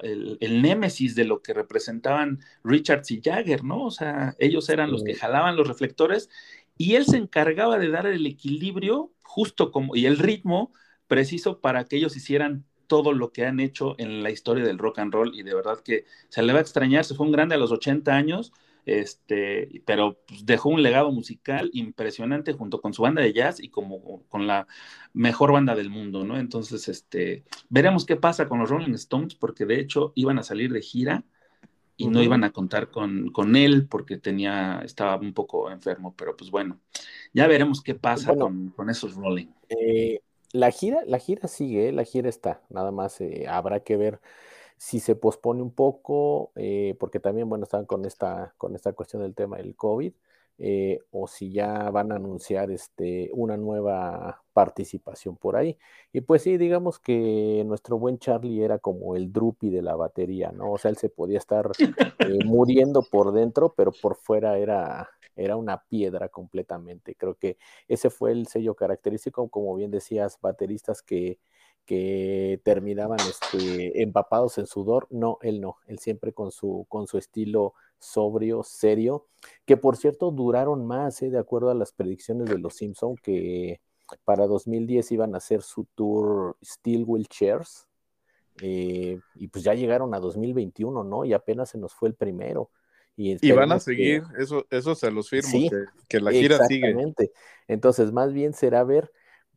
[0.03, 3.85] el, némesis de lo que representaban Richards y Jagger, ¿no?
[3.85, 6.29] O sea, ellos eran los que jalaban los reflectores
[6.77, 10.71] y él se encargaba de dar el equilibrio justo como, y el ritmo
[11.07, 14.99] preciso para que ellos hicieran todo lo que han hecho en la historia del rock
[14.99, 17.55] and roll y de verdad que se le va a extrañar, se fue un grande
[17.55, 18.51] a los 80 años,
[18.85, 23.69] este, pero pues, dejó un legado musical impresionante junto con su banda de jazz y
[23.69, 24.67] como con la
[25.13, 26.37] mejor banda del mundo, ¿no?
[26.37, 30.71] Entonces, este, veremos qué pasa con los Rolling Stones, porque de hecho iban a salir
[30.71, 31.23] de gira
[31.97, 36.35] y no iban a contar con, con, él porque tenía, estaba un poco enfermo, pero
[36.35, 36.79] pues bueno,
[37.31, 39.47] ya veremos qué pasa con, con, esos Rolling.
[39.69, 44.19] Eh, la gira, la gira sigue, la gira está, nada más eh, habrá que ver
[44.81, 49.21] si se pospone un poco, eh, porque también, bueno, están con esta, con esta cuestión
[49.21, 50.11] del tema del COVID,
[50.57, 55.77] eh, o si ya van a anunciar este, una nueva participación por ahí.
[56.11, 60.51] Y pues sí, digamos que nuestro buen Charlie era como el drupi de la batería,
[60.51, 60.71] ¿no?
[60.71, 65.57] O sea, él se podía estar eh, muriendo por dentro, pero por fuera era, era
[65.57, 67.13] una piedra completamente.
[67.13, 71.37] Creo que ese fue el sello característico, como bien decías, bateristas que
[71.85, 75.07] que terminaban este, empapados en sudor.
[75.09, 79.27] No, él no, él siempre con su, con su estilo sobrio, serio,
[79.65, 81.29] que por cierto duraron más, ¿eh?
[81.29, 83.81] de acuerdo a las predicciones de los Simpson, que
[84.25, 87.87] para 2010 iban a hacer su tour Steel Wheelchairs,
[88.61, 91.25] eh, y pues ya llegaron a 2021, ¿no?
[91.25, 92.69] Y apenas se nos fue el primero.
[93.17, 97.25] Y, van a seguir, eso, eso se los firmo, que, que, la gira exactamente.
[97.25, 97.33] sigue.
[97.67, 99.11] Entonces, más bien será ver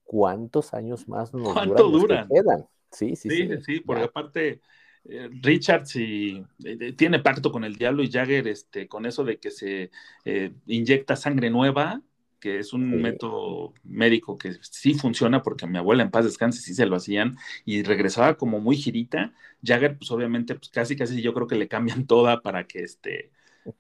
[0.05, 2.29] cuántos años más nos ¿Cuánto duran?
[2.29, 2.67] quedan.
[2.91, 3.49] Sí, sí, sí.
[3.65, 4.61] Sí, porque aparte,
[5.09, 9.39] eh, Richard sí, eh, tiene pacto con el diablo y Jagger este, con eso de
[9.39, 9.91] que se
[10.25, 12.03] eh, inyecta sangre nueva,
[12.39, 16.75] que es un método médico que sí funciona porque mi abuela en paz descanse sí
[16.75, 19.33] se lo hacían y regresaba como muy girita.
[19.65, 23.31] Jagger, pues obviamente, pues casi, casi yo creo que le cambian toda para que este,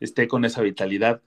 [0.00, 1.22] esté con esa vitalidad.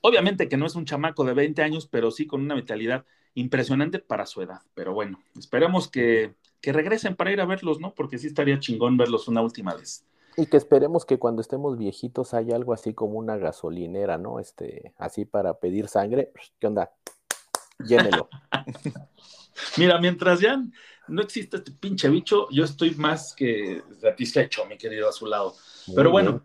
[0.00, 3.98] Obviamente que no es un chamaco de 20 años, pero sí con una vitalidad impresionante
[3.98, 4.60] para su edad.
[4.74, 7.94] Pero bueno, esperemos que, regresen para ir a verlos, ¿no?
[7.94, 10.04] Porque sí estaría chingón verlos una última vez.
[10.36, 14.38] Y que esperemos que cuando estemos viejitos haya algo así como una gasolinera, ¿no?
[14.38, 16.32] Este, así para pedir sangre.
[16.58, 16.90] ¿Qué onda?
[17.84, 18.28] Llénelo.
[19.76, 20.62] Mira, mientras ya
[21.08, 25.54] no existe este pinche bicho, yo estoy más que satisfecho, mi querido a su lado.
[25.94, 26.42] Pero bueno,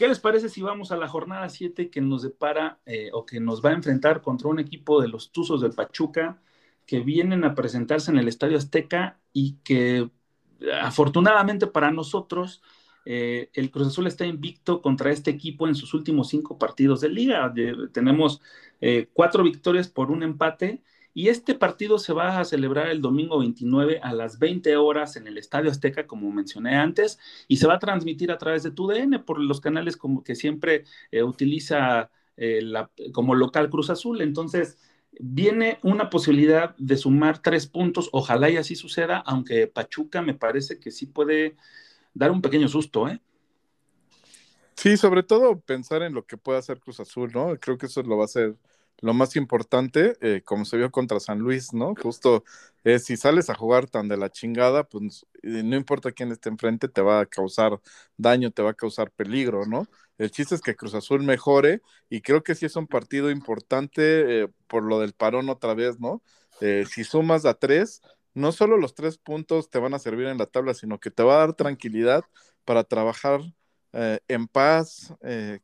[0.00, 3.38] ¿Qué les parece si vamos a la jornada 7 que nos depara eh, o que
[3.38, 6.40] nos va a enfrentar contra un equipo de los Tuzos del Pachuca
[6.86, 10.08] que vienen a presentarse en el Estadio Azteca y que
[10.80, 12.62] afortunadamente para nosotros
[13.04, 17.10] eh, el Cruz Azul está invicto contra este equipo en sus últimos cinco partidos de
[17.10, 17.52] liga.
[17.92, 18.40] tenemos
[18.80, 23.38] eh, cuatro victorias por un empate Y este partido se va a celebrar el domingo
[23.40, 27.18] 29 a las 20 horas en el Estadio Azteca, como mencioné antes,
[27.48, 30.84] y se va a transmitir a través de TUDN por los canales como que siempre
[31.10, 32.62] eh, utiliza eh,
[33.12, 34.20] como local Cruz Azul.
[34.20, 34.78] Entonces,
[35.18, 40.78] viene una posibilidad de sumar tres puntos, ojalá y así suceda, aunque Pachuca me parece
[40.78, 41.56] que sí puede
[42.14, 43.20] dar un pequeño susto, ¿eh?
[44.76, 47.54] Sí, sobre todo pensar en lo que puede hacer Cruz Azul, ¿no?
[47.60, 48.56] Creo que eso lo va a ser
[49.00, 51.94] lo más importante, eh, como se vio contra San Luis, ¿no?
[52.00, 52.44] Justo
[52.84, 56.48] eh, si sales a jugar tan de la chingada, pues eh, no importa quién esté
[56.50, 57.80] enfrente, te va a causar
[58.16, 59.86] daño, te va a causar peligro, ¿no?
[60.18, 64.48] El chiste es que Cruz Azul mejore y creo que sí es un partido importante
[64.66, 66.22] por lo del parón otra vez, ¿no?
[66.60, 68.02] si sumas a tres,
[68.34, 71.22] no solo los tres puntos te van a servir en la tabla, sino que te
[71.22, 72.22] va a dar tranquilidad
[72.66, 73.40] para trabajar
[73.92, 75.14] en paz,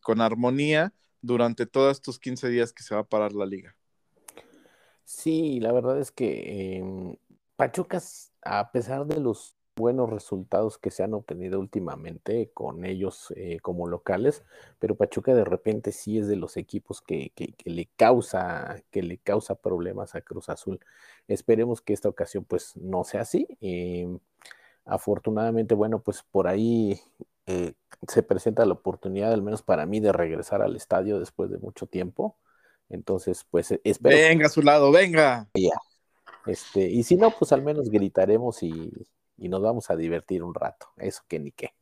[0.00, 0.94] con armonía
[1.26, 3.76] durante todos estos 15 días que se va a parar la liga.
[5.04, 7.18] Sí, la verdad es que eh,
[7.56, 8.00] Pachuca,
[8.42, 13.86] a pesar de los buenos resultados que se han obtenido últimamente con ellos eh, como
[13.86, 14.42] locales,
[14.78, 17.32] pero Pachuca de repente sí es de los equipos que,
[17.64, 20.80] le causa, que le causa problemas a Cruz Azul.
[21.28, 23.46] Esperemos que esta ocasión pues no sea así.
[23.60, 24.18] Em,
[24.86, 26.98] afortunadamente, bueno, pues por ahí
[27.46, 27.74] eh,
[28.08, 31.86] se presenta la oportunidad, al menos para mí, de regresar al estadio después de mucho
[31.86, 32.36] tiempo.
[32.88, 34.16] Entonces, pues e, espero.
[34.16, 35.48] Venga a su lado, venga.
[36.46, 38.92] Este, y si no, pues al menos gritaremos y,
[39.36, 40.88] y nos vamos a divertir un rato.
[40.96, 41.72] Eso que ni qué.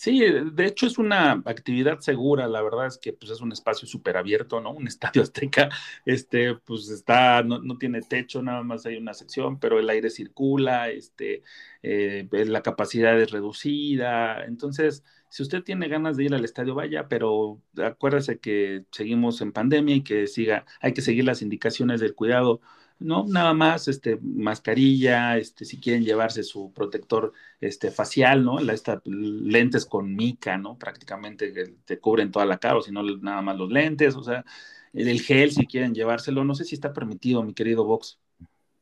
[0.00, 3.88] Sí, de hecho es una actividad segura, la verdad es que pues, es un espacio
[3.88, 4.70] súper abierto, ¿no?
[4.70, 5.68] Un estadio azteca,
[6.04, 10.88] este, pues está, no, tiene techo, nada más hay una sección, pero el aire circula,
[10.88, 11.42] este,
[11.82, 17.08] eh, la capacidad es reducida, entonces, si usted tiene ganas de ir al estadio, vaya,
[17.08, 22.14] pero acuérdese que seguimos en pandemia y que siga, hay que seguir las indicaciones del
[22.14, 22.60] cuidado
[22.98, 23.24] ¿no?
[23.26, 28.58] Nada más, este, mascarilla, este, si quieren llevarse su protector este, facial, ¿no?
[28.58, 30.78] Esta, lentes con mica, ¿no?
[30.78, 34.22] Prácticamente que te cubren toda la cara, o si no, nada más los lentes, o
[34.22, 34.44] sea,
[34.92, 38.18] el gel, si quieren llevárselo, no sé si está permitido, mi querido Vox.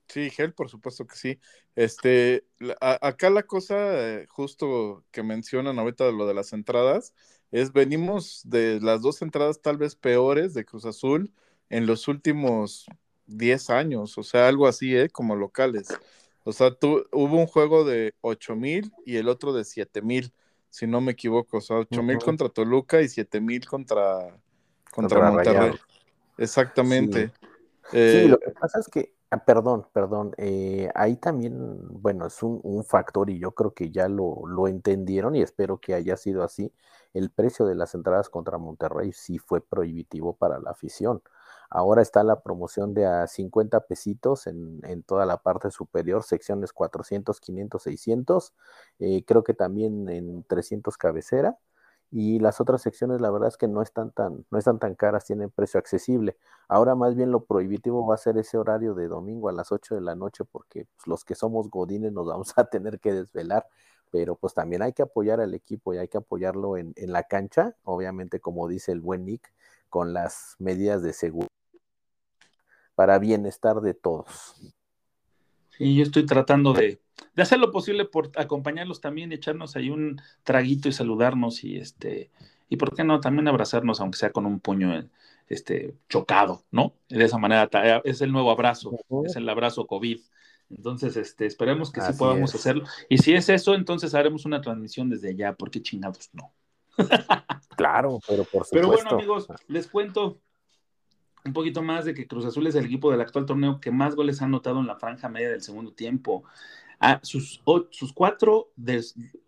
[0.08, 1.40] Sí, gel, por supuesto que sí.
[1.74, 2.46] Este,
[2.80, 7.12] acá la cosa, eh, justo que mencionan ahorita lo de las entradas,
[7.50, 11.32] es venimos de las dos entradas tal vez peores de Cruz Azul
[11.70, 12.86] en los últimos
[13.26, 15.08] 10 años, o sea, algo así, ¿eh?
[15.08, 15.88] Como locales.
[16.44, 20.32] O sea, tú, hubo un juego de 8 mil y el otro de 7 mil,
[20.70, 21.56] si no me equivoco.
[21.56, 24.38] O sea, 8 mil contra Toluca y 7 mil contra,
[24.92, 25.72] contra, Monterrey.
[26.38, 27.32] Exactamente.
[27.90, 27.98] Sí.
[27.98, 32.60] Eh, lo que pasa es que, ah, perdón, perdón, eh, ahí también, bueno, es un,
[32.62, 36.44] un, factor y yo creo que ya lo, lo entendieron y espero que haya sido
[36.44, 36.72] así.
[37.12, 41.22] El precio de las entradas contra Monterrey sí fue prohibitivo para la afición.
[41.70, 47.40] Ahora está la promoción de a 50 pesitos en, toda la parte superior, secciones 400,
[47.40, 48.54] 500, 600.
[49.26, 51.58] creo que también en 300 cabecera.
[52.10, 55.24] Y las otras secciones, la verdad es que no están tan, no están tan caras,
[55.24, 56.36] tienen precio accesible.
[56.68, 59.96] Ahora más bien lo prohibitivo va a ser ese horario de domingo a las 8
[59.96, 63.66] de la noche, porque pues, los que somos godines nos vamos a tener que desvelar
[64.12, 67.24] pero pues también hay que apoyar al equipo y hay que apoyarlo en, en, la
[67.24, 69.52] cancha, obviamente como dice el buen Nick,
[69.90, 71.55] con las medidas de seguridad
[72.96, 74.56] para bienestar de todos.
[75.70, 77.00] Sí, yo estoy tratando de,
[77.36, 82.30] hacer lo posible por acompañarlos también, echarnos ahí un traguito y saludarnos y este,
[82.68, 85.08] y por qué no, también abrazarnos, aunque sea con un puño
[85.48, 86.94] este, chocado, ¿no?
[87.08, 87.68] De esa manera
[88.04, 90.18] es el nuevo abrazo, es el abrazo COVID.
[90.70, 92.84] Entonces, este, esperemos que sí podamos hacerlo.
[93.08, 96.52] Y si es eso, entonces haremos una transmisión desde allá, porque chingados no.
[97.76, 98.68] claro, pero por supuesto.
[98.72, 100.40] Pero bueno, amigos, les cuento,
[101.46, 104.14] un poquito más de que Cruz Azul es el equipo del actual torneo que más
[104.14, 106.44] goles ha anotado en la franja media del segundo tiempo.
[107.00, 109.02] A sus, sus cuatro, de,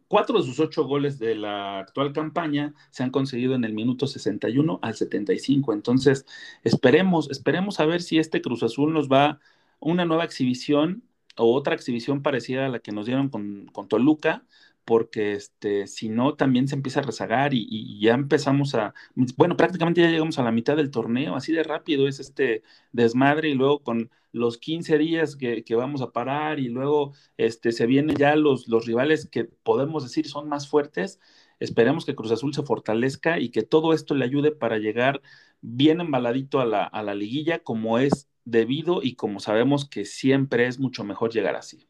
[0.07, 4.07] cuatro de sus ocho goles de la actual campaña se han conseguido en el minuto
[4.07, 5.73] 61 al 75.
[5.73, 6.27] Entonces,
[6.65, 9.41] esperemos, esperemos a ver si este Cruz Azul nos va
[9.81, 11.05] una nueva exhibición
[11.37, 14.45] o otra exhibición parecida a la que nos dieron con, con Toluca,
[14.89, 18.95] porque este, si no, también se empieza a rezagar y, ya empezamos a,
[19.37, 23.51] bueno, prácticamente ya llegamos a la mitad del torneo, así de rápido es este desmadre
[23.51, 28.17] y luego con los 15 días que, vamos a parar y luego este, se vienen
[28.17, 31.21] ya los, los rivales que podemos decir son más fuertes.
[31.61, 35.21] Esperemos que Cruz Azul se fortalezca y que todo esto le ayude para llegar
[35.61, 40.67] bien embaladito a la, a la liguilla como es debido y como sabemos que siempre
[40.67, 41.88] es mucho mejor llegar así.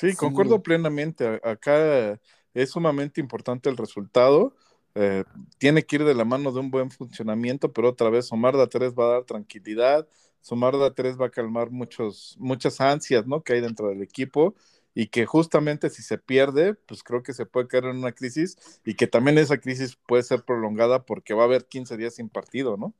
[0.00, 1.40] Sí, concuerdo plenamente.
[1.44, 2.18] Acá
[2.54, 4.54] es sumamente importante el resultado,
[4.96, 5.22] Eh,
[5.58, 8.66] tiene que ir de la mano de un buen funcionamiento, pero otra vez Omar da
[8.68, 10.08] 3 va a dar tranquilidad,
[10.50, 13.42] Omar da 3 va a calmar muchos, muchas ansias ¿no?
[13.44, 14.56] que hay dentro del equipo
[14.92, 18.58] y que justamente si se pierde, pues creo que se puede caer en una crisis
[18.84, 22.28] y que también esa crisis puede ser prolongada porque va a haber 15 días sin
[22.28, 22.92] partido, ¿no?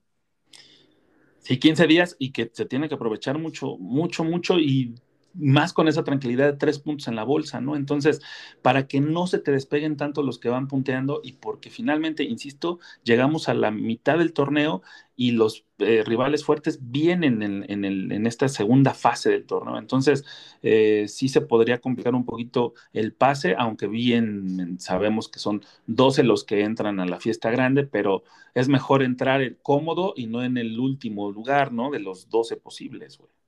[1.39, 4.95] Sí, 15 días y que se tiene que aprovechar mucho, mucho, mucho y
[5.35, 7.77] más con esa tranquilidad de tres puntos en la bolsa, ¿no?
[7.77, 8.21] Entonces,
[8.63, 12.79] para que no se te despeguen tanto los que van punteando y porque finalmente, insisto,
[13.05, 14.83] llegamos a la mitad del torneo
[15.17, 19.79] y los eh, rivales fuertes vienen en, en, esta segunda fase del torneo.
[19.79, 20.25] Entonces,
[20.63, 26.23] eh, sí se podría complicar un poquito el pase, aunque bien sabemos que son 12
[26.23, 28.25] los que entran a la fiesta grande, pero
[28.55, 31.91] es mejor entrar cómodo y no en el último lugar, ¿no?
[31.91, 33.40] De los 12 posibles, güey.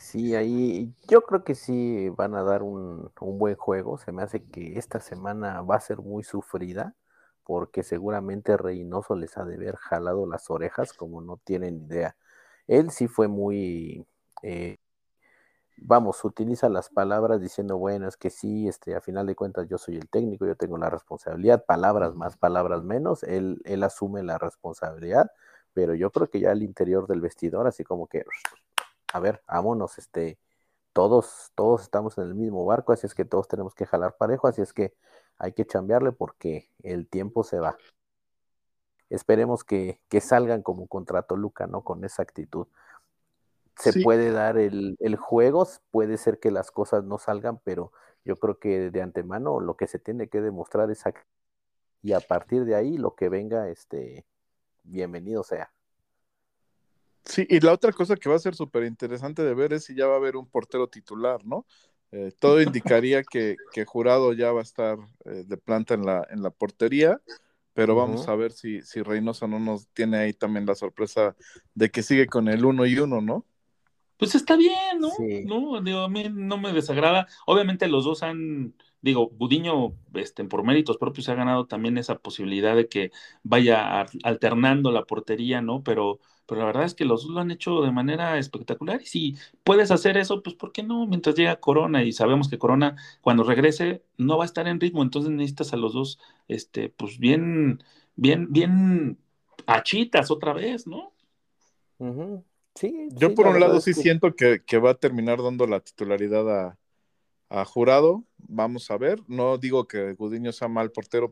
[0.00, 3.98] Sí, ahí yo creo que sí van a dar un, buen juego.
[3.98, 6.94] Se me hace que esta semana va a ser muy sufrida
[7.44, 12.16] porque seguramente Reynoso les ha de haber jalado las orejas como no tienen idea.
[12.66, 14.06] Él sí fue muy,
[14.42, 14.78] eh,
[15.76, 19.78] vamos, utiliza las palabras diciendo, bueno, es que sí, este, a final de cuentas yo
[19.78, 24.38] soy el técnico, yo tengo la responsabilidad, palabras más, palabras menos, él, él asume la
[24.38, 25.30] responsabilidad,
[25.74, 28.24] pero yo creo que ya al interior del vestidor, así como que
[29.12, 30.38] a ver, vámonos, este,
[30.92, 34.48] todos, todos estamos en el mismo barco, así es que todos tenemos que jalar parejo,
[34.48, 34.94] así es que
[35.38, 37.76] hay que chambearle porque el tiempo se va.
[39.08, 41.82] Esperemos que, salgan como contra Toluca, ¿no?
[41.82, 42.68] Con esa actitud.
[43.76, 47.92] Se puede dar el, el, juego, puede ser que las cosas no salgan, pero
[48.24, 51.02] yo creo que de antemano lo que se tiene que demostrar es
[52.02, 54.26] y a partir de ahí lo que venga, este,
[54.84, 55.72] bienvenido sea.
[57.24, 59.94] Sí, y la otra cosa que va a ser súper interesante de ver es si
[59.94, 61.66] ya va a haber un portero titular, ¿no?
[62.12, 66.26] Eh, todo indicaría que, que, Jurado ya va a estar eh, de planta en la,
[66.30, 67.20] en la portería,
[67.72, 71.36] pero vamos a ver si, si Reynoso no nos tiene ahí también la sorpresa
[71.74, 73.46] de que sigue con el uno y uno, ¿no?
[74.16, 75.08] Pues está bien, ¿no?
[75.46, 77.26] No, digo, a mí no me desagrada.
[77.46, 82.76] Obviamente los dos han, digo, Budiño, este, por méritos propios, ha ganado también esa posibilidad
[82.76, 83.10] de que
[83.42, 85.82] vaya alternando la portería, ¿no?
[85.82, 86.20] Pero
[86.50, 89.00] pero la verdad es que los dos lo han hecho de manera espectacular.
[89.00, 91.06] Y si puedes hacer eso, pues ¿por qué no?
[91.06, 95.04] Mientras llega Corona y sabemos que Corona cuando regrese no va a estar en ritmo,
[95.04, 97.84] entonces necesitas a los dos, este, pues bien,
[98.16, 99.16] bien, bien
[99.66, 101.12] achitas otra vez, ¿no?
[102.74, 103.10] Sí.
[103.12, 106.78] Yo por un lado sí siento que, va a terminar dando la titularidad a,
[107.64, 108.24] Jurado.
[108.38, 109.20] Vamos a ver.
[109.26, 111.30] No digo que Gudiño sea mal portero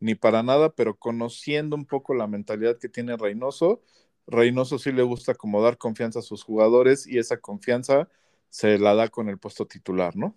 [0.00, 3.82] ni para nada, pero conociendo un poco la mentalidad que tiene Reynoso,
[4.26, 8.08] Reynoso sí le gusta como dar confianza a sus jugadores y esa confianza
[8.48, 10.36] se la da con el puesto titular, ¿no?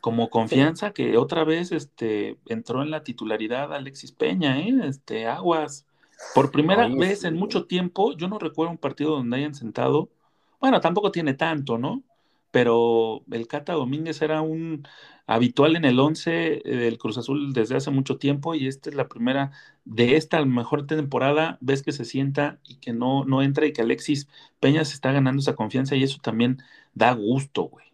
[0.00, 4.72] Como confianza que otra vez este, entró en la titularidad Alexis Peña, ¿eh?
[4.84, 5.86] Este, Aguas.
[6.34, 10.08] Por primera vez en mucho tiempo, yo no recuerdo un partido donde hayan sentado,
[10.60, 12.02] bueno, tampoco tiene tanto, ¿no?
[12.56, 14.88] Pero el Cata Domínguez era un
[15.26, 19.08] habitual en el 11 del Cruz Azul desde hace mucho tiempo y esta es la
[19.08, 19.50] primera
[19.84, 23.82] de esta mejor temporada, ves que se sienta y que no, no entra y que
[23.82, 24.26] Alexis
[24.58, 26.62] Peña se está ganando esa confianza y eso también
[26.94, 27.84] da gusto, güey.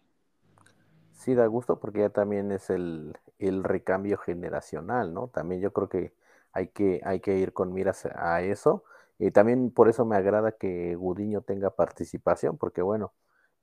[1.11, 5.27] Sí, da gusto porque ya también es el, recambio generacional, ¿no?
[5.27, 6.13] También yo creo que
[6.53, 8.85] hay que, hay que ir con miras a eso.
[9.19, 13.11] Y también por eso me agrada que Gudiño tenga participación, porque bueno,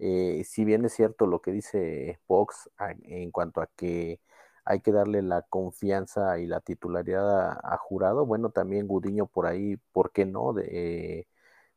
[0.00, 2.70] eh, si bien es cierto lo que dice Fox
[3.04, 4.20] en cuanto a que
[4.64, 9.76] hay que darle la confianza y la titularidad a, jurado, bueno, también Gudiño por ahí,
[9.92, 10.52] ¿por qué no?
[10.52, 11.26] De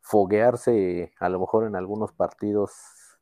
[0.01, 2.73] foguearse a lo mejor en algunos partidos,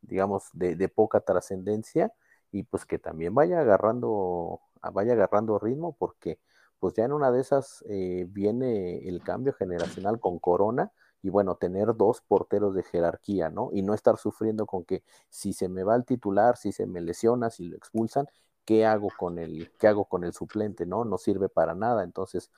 [0.01, 2.11] digamos, de, poca trascendencia
[2.51, 4.61] y pues que también vaya agarrando,
[4.93, 6.39] vaya agarrando ritmo porque
[6.79, 10.91] pues ya en una de esas eh, viene el cambio generacional con Corona
[11.23, 13.69] y bueno, tener dos porteros de jerarquía, ¿no?
[13.73, 17.01] Y no estar sufriendo con que si se me va el titular, si se me
[17.01, 18.27] lesiona, si lo expulsan,
[18.65, 21.05] ¿qué hago con el, qué hago con el suplente, ¿no?
[21.05, 22.03] No sirve para nada.
[22.03, 22.51] Entonces,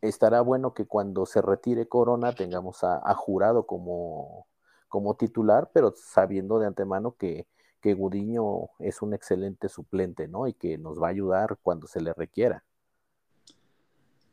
[0.00, 4.46] estará bueno que cuando se retire Corona tengamos a, Jurado como,
[4.88, 7.46] como titular, pero sabiendo de antemano que,
[7.80, 10.46] que Gudiño es un excelente suplente, ¿no?
[10.48, 12.64] Y que nos va a ayudar cuando se le requiera.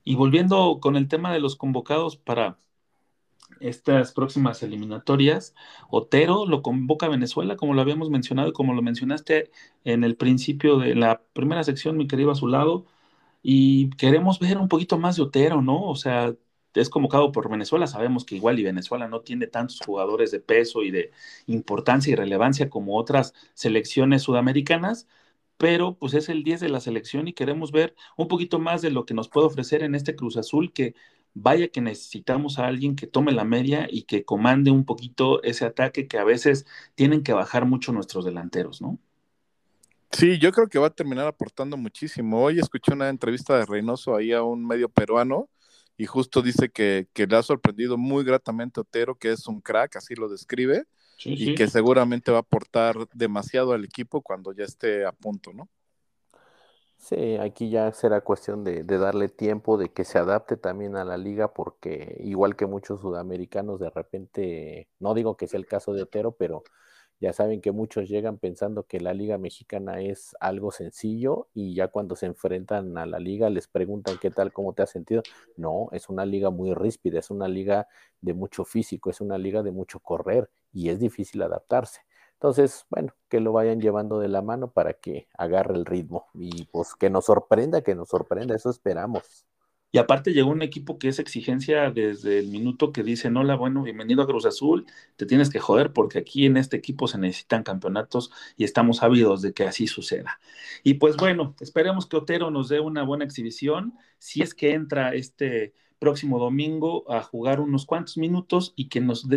[0.03, 2.59] Y volviendo con el tema de los convocados para
[3.59, 5.55] estas próximas eliminatorias.
[5.89, 9.51] Otero lo convoca a Venezuela, como lo habíamos mencionado y como lo mencionaste
[9.83, 12.85] en el principio de la primera sección, mi querido a su lado.
[13.43, 15.83] Y queremos ver un poquito más de Otero, ¿no?
[15.83, 16.35] O sea,
[16.73, 17.87] es convocado por Venezuela.
[17.87, 21.11] Sabemos que igual y Venezuela no tiene tantos jugadores de peso y de
[21.47, 25.07] importancia y relevancia como otras selecciones sudamericanas,
[25.57, 28.91] pero pues es el 10 de la selección y queremos ver un poquito más de
[28.91, 30.95] lo que nos puede ofrecer en este Cruz Azul, que
[31.35, 35.65] vaya que necesitamos a alguien que tome la media y que comande un poquito ese
[35.65, 36.65] ataque que a veces
[36.95, 38.97] tienen que bajar mucho nuestros delanteros, ¿no?
[40.11, 42.41] Sí, yo creo que va a terminar aportando muchísimo.
[42.41, 45.49] Hoy escuché una entrevista de Reynoso ahí a un medio peruano
[45.97, 50.15] y justo dice que, le ha sorprendido muy gratamente Otero, que es un crack, así
[50.15, 50.85] lo describe,
[51.23, 55.69] y que seguramente va a aportar demasiado al equipo cuando ya esté a punto, ¿no?
[56.97, 61.17] Sí, aquí ya será cuestión de, darle tiempo, de que se adapte también a la
[61.17, 66.01] liga, porque igual que muchos sudamericanos, de repente, no digo que sea el caso de
[66.01, 66.63] Otero, pero
[67.19, 71.89] ya saben que muchos llegan pensando que la liga mexicana es algo sencillo y ya
[71.89, 75.21] cuando se enfrentan a la liga les preguntan qué tal, cómo te has sentido.
[75.57, 77.87] No, es una liga muy ríspida, es una liga
[78.21, 82.01] de mucho físico, es una liga de mucho correr y es difícil adaptarse.
[82.45, 86.65] Entonces, bueno, que lo vayan llevando de la mano para que agarre el ritmo y
[86.65, 89.47] pues que nos sorprenda, que nos sorprenda, eso esperamos.
[89.91, 93.81] Y aparte llegó un equipo que es exigencia desde el minuto que dice, hola, bueno,
[93.81, 94.85] bienvenido a Cruz Azul,
[95.15, 99.41] te tienes que joder porque aquí en este equipo se necesitan campeonatos y estamos ávidos
[99.41, 100.39] de que así suceda.
[100.83, 105.15] Y pues bueno, esperemos que Otero nos dé una buena exhibición, si es que entra
[105.15, 109.27] este próximo domingo a jugar unos cuantos minutos y que nos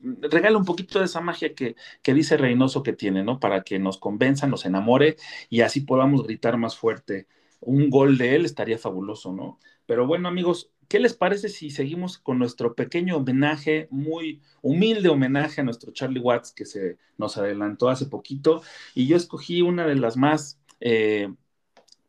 [0.00, 3.40] regale un poquito de esa magia que, que dice Reynoso que tiene, ¿no?
[3.40, 5.16] Para que nos convenza, nos enamore
[5.50, 7.26] y así podamos gritar más fuerte.
[7.60, 9.58] Un gol de él estaría fabuloso, ¿no?
[9.86, 15.60] Pero bueno, amigos, ¿qué les parece si seguimos con nuestro pequeño homenaje, muy humilde homenaje
[15.60, 18.62] a nuestro Charlie Watts que se nos adelantó hace poquito?
[18.94, 21.32] Y yo escogí una de las más, eh,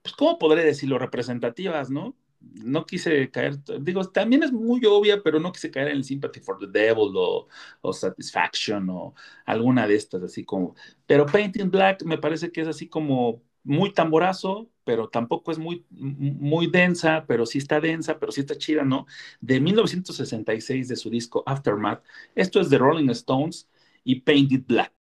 [0.02, 0.98] pues, ¿cómo podré decirlo?
[1.00, 2.16] Representativas, ¿no?
[2.56, 6.58] No quise caer, digo, también es muy obvia, pero no quise caer en Sympathy for
[6.60, 7.48] the Devil o,
[7.82, 9.14] o Satisfaction o
[9.46, 10.76] alguna de estas, así como.
[11.06, 15.86] Pero Painting Black me parece que es así como muy tamborazo, pero tampoco es muy,
[15.90, 19.06] muy densa, pero sí está densa, pero sí está chida, ¿no?
[19.42, 22.04] De 1966 de su disco Aftermath.
[22.36, 23.70] Esto es de Rolling Stones
[24.04, 24.94] y Painted Black.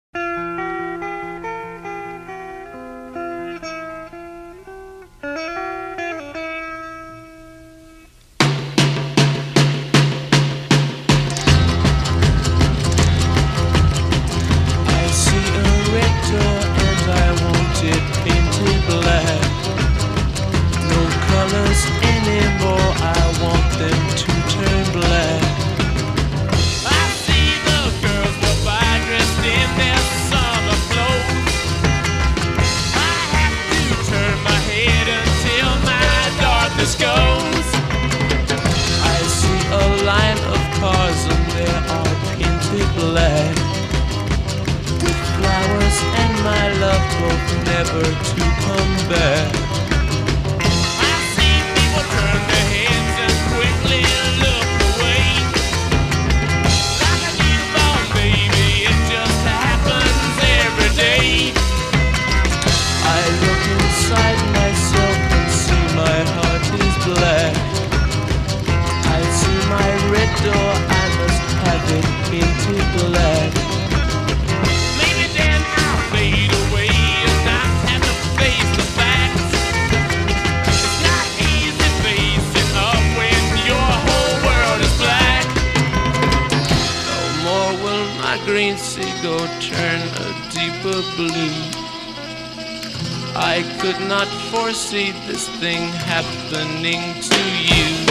[94.84, 98.03] see this thing happening to you.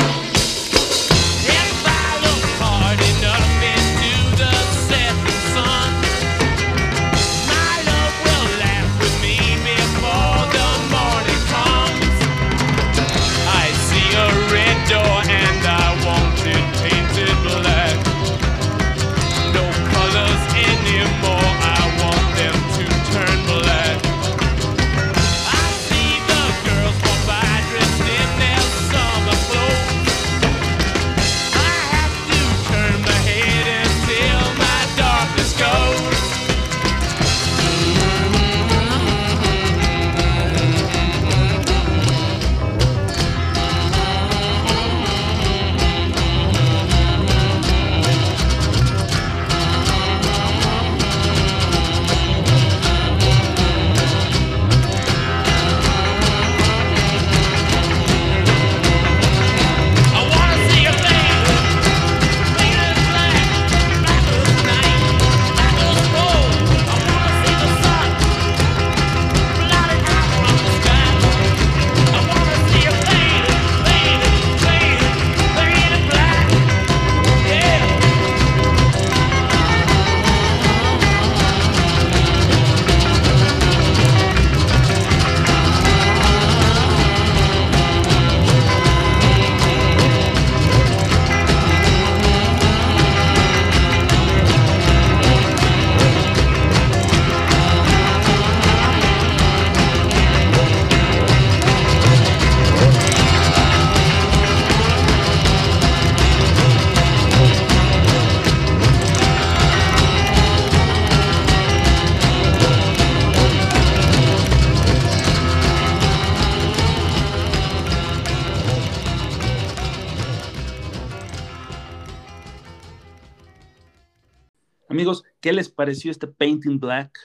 [125.43, 127.19] ¿Qué les pareció este Painting Black?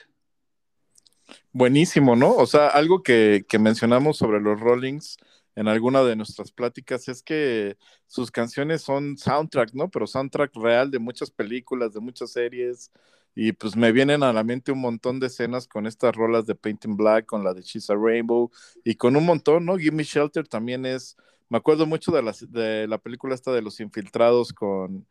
[1.53, 2.35] Buenísimo, ¿no?
[2.35, 5.15] O sea, algo que, mencionamos sobre los Rollings
[5.55, 9.89] en alguna de nuestras pláticas es que sus canciones son soundtrack, ¿no?
[9.89, 12.91] Pero soundtrack real de muchas películas, de muchas series.
[13.35, 16.55] Y pues me vienen a la mente un montón de escenas con estas rolas de
[16.55, 18.51] Painting Black, con la de She's Rainbow
[18.83, 19.77] y con un montón, ¿no?
[19.77, 21.15] Gimme Shelter también es.
[21.47, 25.07] Me acuerdo mucho de la película esta de los infiltrados con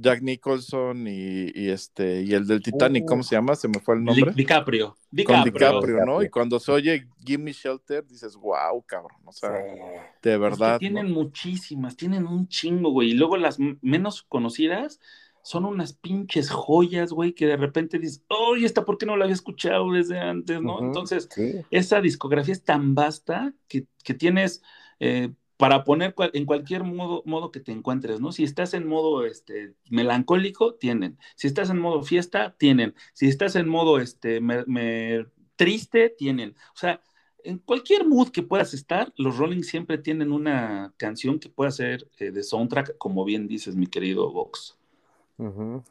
[0.00, 3.56] Jack Nicholson y, este y el del Titanic, ¿cómo se llama?
[3.56, 4.32] Se me fue el nombre.
[4.32, 4.96] DiCaprio.
[5.10, 5.42] DiCaprio.
[5.42, 6.22] Con DiCaprio, ¿no?
[6.22, 9.20] Y cuando se oye Gimme Shelter, dices, wow, cabrón.
[9.24, 9.50] O sea,
[10.22, 10.78] de verdad.
[10.78, 13.10] tienen muchísimas, tienen un chingo, güey.
[13.10, 15.00] Y luego las menos conocidas
[15.42, 19.24] son unas pinches joyas, güey, que de repente dices, oye, ¿esta por qué no la
[19.24, 20.80] había escuchado desde antes, no?
[20.80, 21.28] Entonces,
[21.70, 24.62] esa discografía es tan vasta que, que tienes.
[25.00, 28.30] Eh, para poner en cualquier modo, modo que te encuentres, ¿no?
[28.30, 31.18] Si estás en modo este, melancólico, tienen.
[31.34, 32.94] Si estás en modo fiesta, tienen.
[33.12, 34.40] Si estás en modo este,
[35.56, 36.54] triste, tienen.
[36.74, 37.02] O sea,
[37.42, 42.08] en cualquier mood que puedas estar, los Rolling siempre tienen una canción que pueda ser
[42.20, 44.78] eh, de soundtrack, como bien dices, mi querido Vox.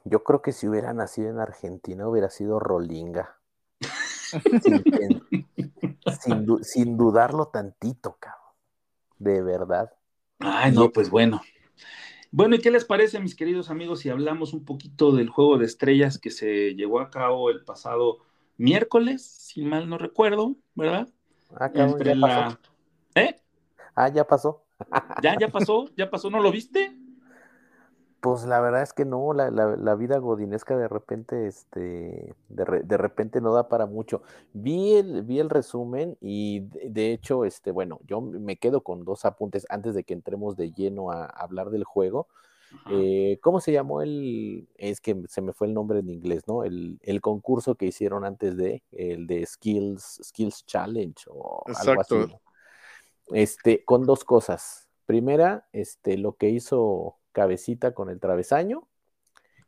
[0.05, 3.37] Yo creo que si hubiera nacido en Argentina hubiera sido Rolinga.
[6.21, 8.46] sin, sin dudarlo tantito, cabrón
[9.19, 9.91] de verdad.
[10.39, 11.41] Ay, no, pues bueno.
[12.31, 15.65] Bueno, ¿y qué les parece, mis queridos amigos, si hablamos un poquito del juego de
[15.65, 18.19] estrellas que se llevó a cabo el pasado
[18.57, 21.07] miércoles, si mal no recuerdo, ¿verdad?
[21.55, 22.59] Ah, Entre la...
[23.15, 23.39] ¿Eh?
[23.95, 24.65] Ah, ya pasó.
[25.21, 25.89] ¿Ya, ya pasó?
[25.95, 26.29] ¿Ya pasó?
[26.29, 26.95] ¿No lo viste?
[28.19, 33.41] Pues la verdad es que no, la, la, vida godinesca de repente, este, de, repente
[33.41, 34.23] no da para mucho.
[34.53, 39.23] Vi el, vi el resumen y de, hecho, este, bueno, yo me quedo con dos
[39.23, 42.27] apuntes antes de que entremos de lleno a, hablar del juego.
[42.89, 44.67] Eh, ¿Cómo se llamó el?
[44.77, 46.63] Es que se me fue el nombre en inglés, ¿no?
[46.63, 52.15] El, el, concurso que hicieron antes de, el de Skills, Skills Challenge o algo así.
[53.27, 54.89] Este, con dos cosas.
[55.05, 58.87] Primera, este, lo que hizo cabecita con el travesaño.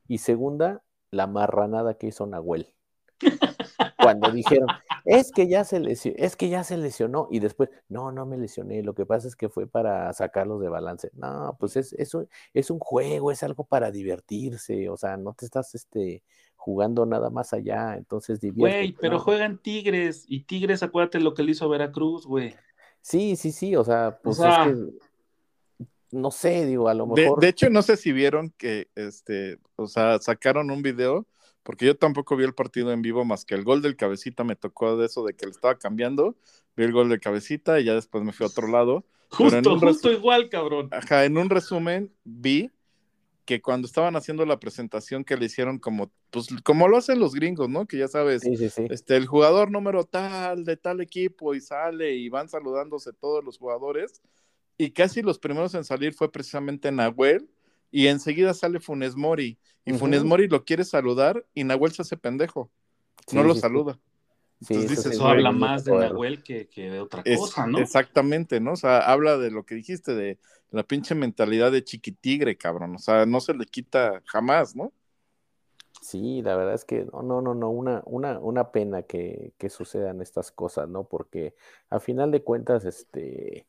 [0.07, 2.74] Y segunda, la marranada que hizo Nahuel.
[4.01, 4.67] Cuando dijeron,
[5.05, 8.38] es que ya se lesionó, es que ya se lesionó, y después, no, no me
[8.38, 11.11] lesioné, lo que pasa es que fue para sacarlos de balance.
[11.13, 15.34] No, pues es, es, un, es un juego, es algo para divertirse, o sea, no
[15.34, 16.24] te estás este,
[16.55, 18.78] jugando nada más allá, entonces divierte.
[18.80, 22.55] Güey, pero juegan Tigres, y Tigres, acuérdate lo que le hizo Veracruz, güey.
[23.01, 25.09] Sí, sí, sí, o sea, pues es que
[26.12, 27.39] no sé, digo, a lo mejor.
[27.39, 31.28] De, hecho, no sé si vieron que, este, o sea, sacaron un video,
[31.64, 34.55] porque yo tampoco vi el partido en vivo más que el gol del cabecita me
[34.55, 36.36] tocó de eso de que le estaba cambiando,
[36.76, 39.05] vi el gol del cabecita y ya después me fui a otro lado.
[39.30, 40.89] Justo, justo igual, cabrón.
[40.91, 42.72] Ajá, en un resumen vi
[43.45, 47.34] que cuando estaban haciendo la presentación que le hicieron como, pues, como lo hacen los
[47.34, 47.88] gringos, ¿no?
[47.88, 52.47] Que ya sabes, este, el jugador número tal de tal equipo y sale y van
[52.47, 54.22] saludándose todos los jugadores
[54.80, 57.49] y casi los primeros en salir fue precisamente Nahuel
[57.91, 62.15] y enseguida sale Funes Mori y Funes Mori lo quiere saludar y Nahuel se hace
[62.15, 62.71] pendejo,
[63.34, 63.99] no lo saluda.
[64.61, 67.80] Entonces eso, habla más de Nahuel que, de otra cosa, ¿no?
[67.80, 68.73] Exactamente, ¿no?
[68.73, 70.39] O sea, habla de lo que dijiste, de
[70.71, 72.95] la pinche mentalidad de chiquitigre, cabrón.
[72.95, 74.93] O sea, no se le quita jamás, ¿no?
[76.01, 79.69] Sí, la verdad es que no, no, no, no, una, una, una pena que, que
[79.69, 81.03] sucedan estas cosas, ¿no?
[81.03, 81.53] Porque
[81.89, 83.65] a final de cuentas, este,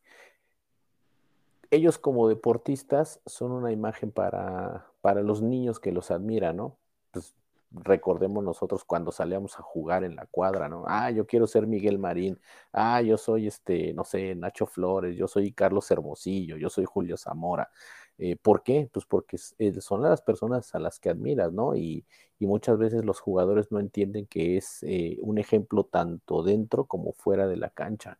[1.70, 6.78] ellos como deportistas son una imagen para, para los niños que los admiran, ¿no?
[7.10, 7.34] Pues
[7.72, 10.84] recordemos nosotros cuando salíamos a jugar en la cuadra, ¿no?
[10.88, 12.40] Ah, yo quiero ser Miguel Marín,
[12.72, 17.16] ah, yo soy este, no sé, Nacho Flores, yo soy Carlos Hermosillo, yo soy Julio
[17.16, 17.70] Zamora.
[18.18, 18.88] Eh, ¿Por qué?
[18.92, 21.74] Pues porque eh, son las personas a las que admiras, ¿no?
[21.76, 22.04] Y,
[22.38, 27.12] y muchas veces los jugadores no entienden que es eh, un ejemplo tanto dentro como
[27.12, 28.18] fuera de la cancha.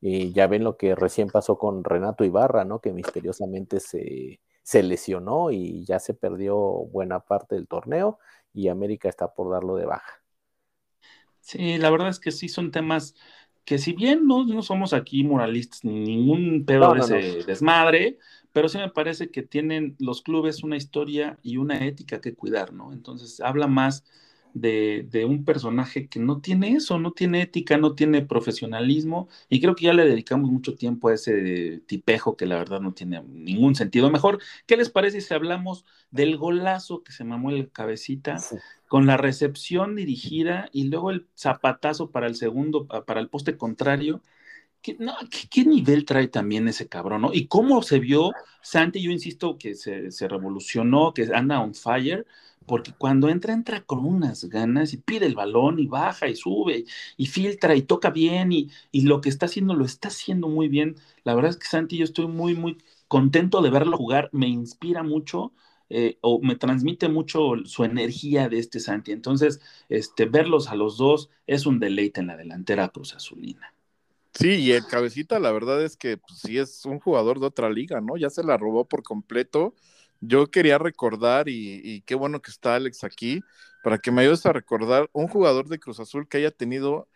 [0.00, 2.80] Y ya ven lo que recién pasó con Renato Ibarra, ¿no?
[2.80, 8.18] Que misteriosamente se, se lesionó y ya se perdió buena parte del torneo
[8.52, 10.22] y América está por darlo de baja.
[11.40, 13.14] Sí, la verdad es que sí son temas
[13.64, 18.18] que si bien no, no somos aquí moralistas ni ningún pedo de ese desmadre,
[18.52, 22.72] pero sí me parece que tienen los clubes una historia y una ética que cuidar,
[22.72, 22.92] ¿no?
[22.92, 24.04] Entonces habla más
[24.60, 29.74] de, un personaje que no tiene eso, no tiene ética, no tiene profesionalismo, y creo
[29.74, 33.74] que ya le dedicamos mucho tiempo a ese tipejo que la verdad no tiene ningún
[33.74, 34.10] sentido.
[34.10, 38.36] Mejor, ¿qué les parece si hablamos del golazo que se mamó el cabecita,
[38.86, 44.22] con la recepción dirigida y luego el zapatazo para el segundo, para el poste contrario?
[44.82, 45.14] ¿Qué, no,
[45.50, 47.34] ¿qué, nivel trae también ese cabrón, ¿no?
[47.34, 48.30] Y cómo se vio,
[48.62, 52.26] Santi, yo insisto que se, se revolucionó, que anda on fire,
[52.66, 56.84] porque cuando entra, entra con unas ganas y pide el balón y baja y sube
[57.16, 60.68] y filtra y toca bien y, y, lo que está haciendo lo está haciendo muy
[60.68, 60.96] bien.
[61.24, 65.02] La verdad es que Santi, yo estoy muy, muy contento de verlo jugar, me inspira
[65.02, 65.52] mucho.
[65.90, 69.12] Eh, o me transmite mucho su energía de este Santi.
[69.12, 73.72] Entonces, este, verlos a los dos es un deleite en la delantera Cruz Azulina.
[74.34, 77.70] Sí, y el cabecita, la verdad es que pues, sí es un jugador de otra
[77.70, 78.16] liga, ¿no?
[78.16, 79.74] Ya se la robó por completo
[80.20, 83.40] yo quería recordar, y, qué bueno que está Alex aquí,
[83.84, 87.08] para que me ayudes a recordar un jugador de Cruz Azul que haya tenido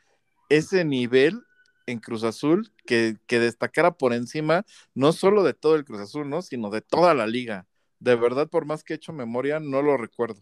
[0.49, 1.43] ese nivel
[1.87, 6.29] en Cruz Azul, que, que destacara por encima, no solo de todo el Cruz Azul,
[6.29, 6.43] ¿no?
[6.43, 7.67] Sino de toda la liga.
[7.99, 10.41] De verdad, por más que he hecho memoria, no lo recuerdo.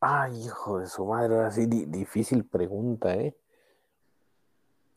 [0.00, 3.36] Ay, hijo de su madre, así difícil pregunta, ¿eh?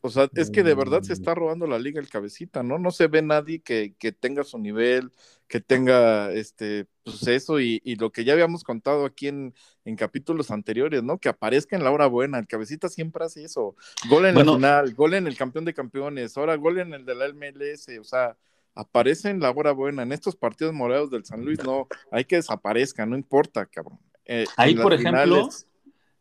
[0.04, 1.14] O sea, es que de verdad se mm.
[1.14, 2.76] está robando la liga el cabecita, ¿no?
[2.76, 5.12] No se ve nadie que, que tenga su nivel,
[5.46, 9.94] que tenga este, pues eso y, y lo que ya habíamos contado aquí en, en,
[9.94, 11.18] capítulos anteriores, ¿no?
[11.18, 12.40] Que aparezca en la hora buena.
[12.40, 13.76] El cabecita siempre hace eso.
[14.08, 17.14] Gol en el final, gol en el campeón de campeones, ahora gol en el de
[17.14, 18.36] la MLS, o sea,
[18.74, 20.02] aparece en la hora buena.
[20.02, 24.00] En estos partidos morados del San Luis, no, hay que desaparezca, no importa, cabrón.
[24.24, 25.48] Eh, Ahí, por ejemplo,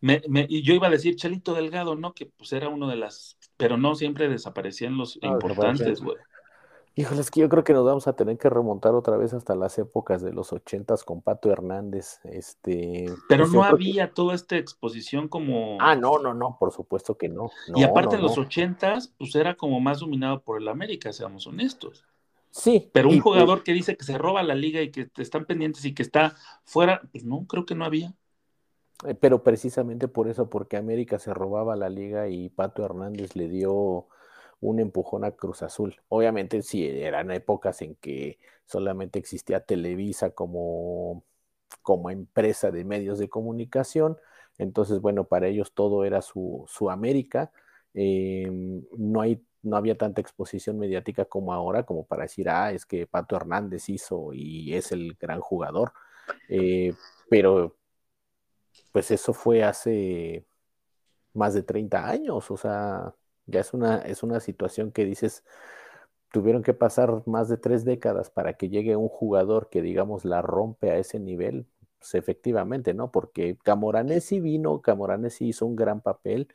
[0.01, 2.13] me, me, yo iba a decir Chelito Delgado, ¿no?
[2.13, 6.17] Que pues era uno de las pero no siempre desaparecían los importantes, güey.
[6.95, 9.55] Híjole, es que yo creo que nos vamos a tener que remontar otra vez hasta
[9.55, 12.19] las épocas de los ochentas con Pato Hernández.
[12.25, 15.77] Este, pero pues no había toda esta exposición como.
[15.79, 17.49] Ah, no, no, no, por supuesto que no.
[17.75, 22.03] y aparte en los ochentas, pues era como más dominado por el América, seamos honestos.
[22.49, 22.89] Sí.
[22.91, 25.93] Pero un jugador que dice que se roba la liga y que están pendientes y
[25.93, 26.35] que está
[26.65, 28.13] fuera, pues no, creo que no había.
[29.05, 33.47] Eh, pero precisamente por eso, porque América se robaba la liga y Pato Hernández le
[33.49, 34.07] dio
[34.59, 36.01] un empujón a Cruz Azul.
[36.09, 41.23] Obviamente sí, eran épocas en que solamente existía Televisa como,
[41.81, 44.17] como empresa de medios de comunicación.
[44.57, 47.51] Entonces, bueno, para ellos todo era su, su América.
[47.93, 52.85] Em, no, hay, no había tanta exposición mediática como ahora, como para decir, ah, es
[52.85, 55.93] que Pato Hernández hizo y es el gran jugador.
[56.49, 56.93] Eh,
[57.29, 57.75] pero
[58.91, 60.45] pues eso fue hace
[61.33, 63.15] más de 30 años, o sea,
[63.45, 65.43] ya es una, es una situación que dices,
[66.31, 70.41] tuvieron que pasar más de tres décadas para que llegue un jugador que, digamos, la
[70.41, 71.67] rompe a ese nivel,
[71.99, 73.11] pues efectivamente, ¿no?
[73.11, 76.47] Porque Camoranesi vino, Camoranesi hizo un gran papel,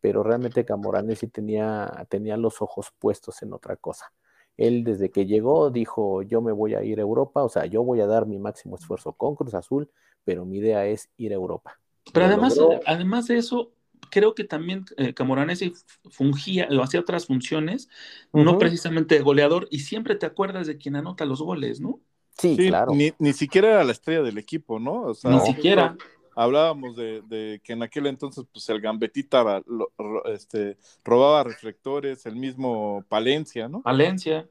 [0.00, 4.12] pero realmente Camoranesi tenía, tenía los ojos puestos en otra cosa.
[4.56, 7.82] Él desde que llegó dijo, yo me voy a ir a Europa, o sea, yo
[7.82, 9.90] voy a dar mi máximo esfuerzo con Cruz Azul,
[10.24, 11.78] pero mi idea es ir a Europa.
[12.12, 13.72] Pero además, además de eso,
[14.10, 15.72] creo que también eh, Camoranesi
[16.10, 17.88] fungía, lo hacía otras funciones,
[18.32, 22.00] no precisamente de goleador, y siempre te acuerdas de quien anota los goles, ¿no?
[22.38, 22.92] Sí, claro.
[22.94, 25.12] Ni, siquiera era la estrella del equipo, ¿no?
[25.24, 25.96] ni siquiera.
[26.36, 29.62] Hablábamos de, que en aquel entonces, pues el Gambetita
[30.32, 33.82] este, robaba reflectores, el mismo Palencia, ¿no?
[33.82, 34.48] Palencia.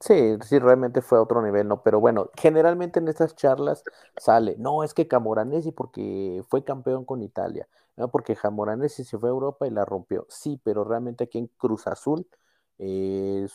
[0.00, 1.82] Sí, sí, realmente fue a otro nivel, ¿no?
[1.82, 3.84] Pero bueno, generalmente en estas charlas
[4.16, 8.08] sale, no, es que Camoranesi porque fue campeón con Italia, ¿no?
[8.08, 10.26] porque Camoranesi se fue a Europa y la rompió.
[10.28, 12.26] Sí, pero realmente aquí en Cruz Azul
[12.78, 13.46] eh,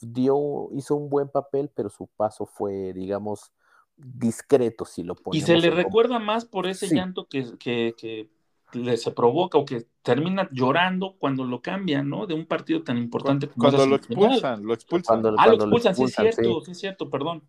[0.00, 3.52] dio, hizo un buen papel, pero su paso fue, digamos,
[3.96, 5.42] discreto, si lo ponemos.
[5.42, 8.30] Y se le recuerda más por ese llanto que, que
[8.72, 12.26] le se provoca o que termina llorando cuando lo cambian, ¿no?
[12.26, 15.26] De un partido tan importante como Cuando lo expulsan, lo expulsan.
[15.38, 16.70] ah, lo expulsan, sí es cierto, sí.
[16.72, 17.42] es cierto, perdón.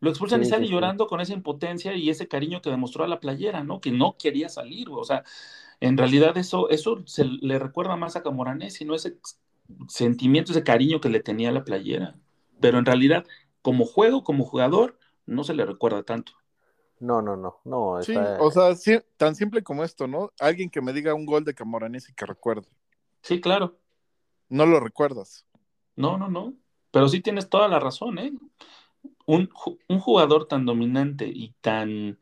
[0.00, 3.20] Lo expulsan y sale llorando con esa impotencia y ese cariño que demostró a la
[3.20, 3.80] playera, ¿no?
[3.80, 5.22] Que no quería salir, o sea,
[5.78, 8.94] en realidad eso, eso se le recuerda más a Camoranesi, ¿no?
[8.94, 9.18] Ese
[9.88, 12.16] sentimiento, ese cariño que le tenía a la playera.
[12.60, 13.26] Pero en realidad,
[13.62, 16.32] como juego, como jugador, no se le recuerda tanto.
[17.02, 18.00] No, no, no, no.
[18.00, 18.76] Sí, o sea,
[19.16, 20.30] tan simple como esto, ¿no?
[20.38, 22.68] Alguien que me diga un gol de Camoranesi que recuerde.
[23.22, 23.76] Sí, claro.
[24.48, 25.44] No lo recuerdas.
[25.96, 26.54] No, no, no.
[26.92, 28.32] Pero sí tienes toda la razón, ¿eh?
[29.26, 29.50] Un,
[29.98, 32.20] jugador tan dominante y tan,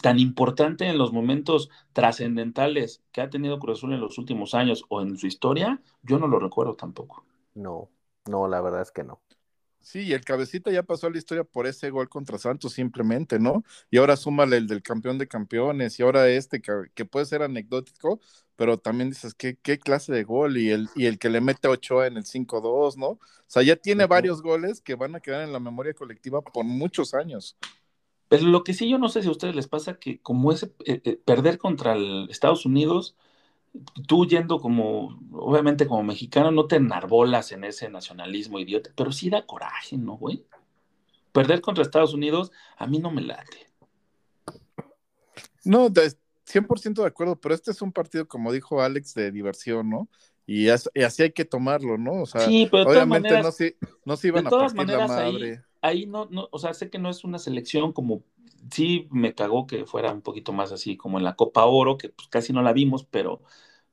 [0.00, 4.84] tan importante en los momentos trascendentales que ha tenido Cruz Azul en los últimos años
[4.90, 7.24] o en su historia, yo no lo recuerdo tampoco.
[7.54, 7.88] No,
[8.26, 9.20] no, la verdad es que no.
[9.86, 13.38] Sí, y el cabecita ya pasó a la historia por ese gol contra Santos simplemente,
[13.38, 13.62] ¿no?
[13.88, 18.18] Y ahora súmale el del campeón de campeones y ahora este que, puede ser anecdótico,
[18.56, 20.56] pero también dices, ¿qué, qué clase de gol?
[20.58, 23.10] Y el, y el que le mete Ochoa en el 5-2, ¿no?
[23.10, 26.64] O sea, ya tiene varios goles que van a quedar en la memoria colectiva por
[26.64, 27.56] muchos años.
[28.26, 30.72] Pero lo que sí yo no sé si a ustedes les pasa que como ese
[30.84, 33.14] eh, eh, perder contra el Estados Unidos,
[34.06, 39.30] tú yendo como, obviamente como mexicano, no te enarbolas en ese nacionalismo idiota, pero sí
[39.30, 40.44] da coraje, ¿no, güey?
[41.32, 43.66] Perder contra Estados Unidos, a mí no me late.
[45.64, 50.08] No, 100% de acuerdo, pero este es un partido, como dijo Alex, de diversión, ¿no?
[50.46, 52.22] Y, así hay que tomarlo, ¿no?
[52.22, 54.96] O sea, sí, pero obviamente maneras, no, se, no se iban de a todas partir
[54.96, 55.64] maneras, la madre.
[55.82, 58.22] Ahí, ahí no, no, o sea, sé que no es una selección como,
[58.70, 62.10] sí me cagó que fuera un poquito más así como en la Copa Oro, que
[62.10, 63.42] pues casi no la vimos, pero,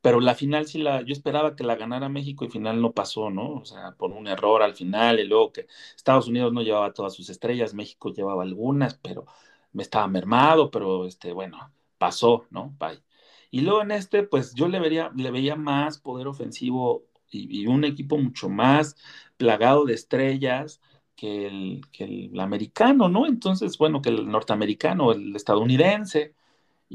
[0.04, 3.32] pero la final sí la, yo esperaba que la ganara México y final no pasó,
[3.32, 3.56] ¿no?
[3.56, 7.16] O sea, por un error al final y luego que Estados Unidos no llevaba todas
[7.16, 9.26] sus estrellas, México llevaba algunas, pero
[9.74, 12.76] me estaba mermado, pero este, bueno, pasó, ¿no?
[12.80, 13.04] Bye.
[13.51, 17.68] Y luego en este, pues yo le vería, le veía más poder ofensivo y, y
[17.68, 18.95] un equipo mucho más
[19.38, 20.82] plagado de estrellas
[21.16, 23.26] que el, que el americano, ¿no?
[23.28, 26.36] Entonces, bueno, que el norteamericano, el estadounidense.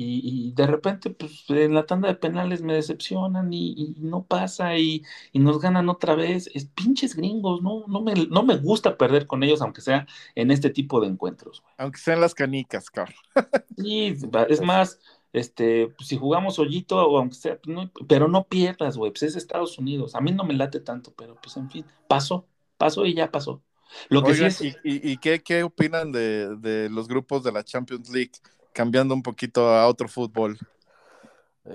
[0.00, 4.24] Y, y, de repente, pues en la tanda de penales me decepcionan y, y no
[4.24, 6.48] pasa y, y, nos ganan otra vez.
[6.54, 7.82] Es pinches gringos, ¿no?
[7.88, 11.62] No me, no me gusta perder con ellos, aunque sea en este tipo de encuentros.
[11.62, 11.74] Güey.
[11.78, 13.12] Aunque sean las canicas, Carl.
[13.76, 14.16] Sí,
[14.48, 15.00] es más,
[15.32, 19.34] este, pues, si jugamos hoyito o aunque sea, no, pero no pierdas, güey, pues es
[19.34, 20.14] Estados Unidos.
[20.14, 22.46] A mí no me late tanto, pero pues en fin, pasó,
[22.76, 23.62] pasó y ya pasó.
[24.10, 24.78] Lo que Oigan, sí es...
[24.84, 28.32] ¿Y, y qué, qué, opinan de, de, los grupos de la Champions League?
[28.78, 30.56] Cambiando un poquito a otro fútbol.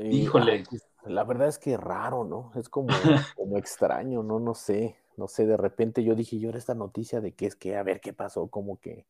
[0.09, 0.63] Híjole.
[1.03, 2.53] La verdad es que raro, ¿no?
[2.55, 2.87] Es como,
[3.35, 4.39] como extraño, ¿no?
[4.39, 7.57] No sé, no sé, de repente yo dije, yo era esta noticia de que es
[7.57, 9.05] que, a ver qué pasó, como que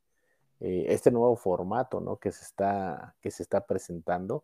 [0.59, 2.17] eh, este nuevo formato, ¿no?
[2.17, 4.43] Que se está, que se está presentando.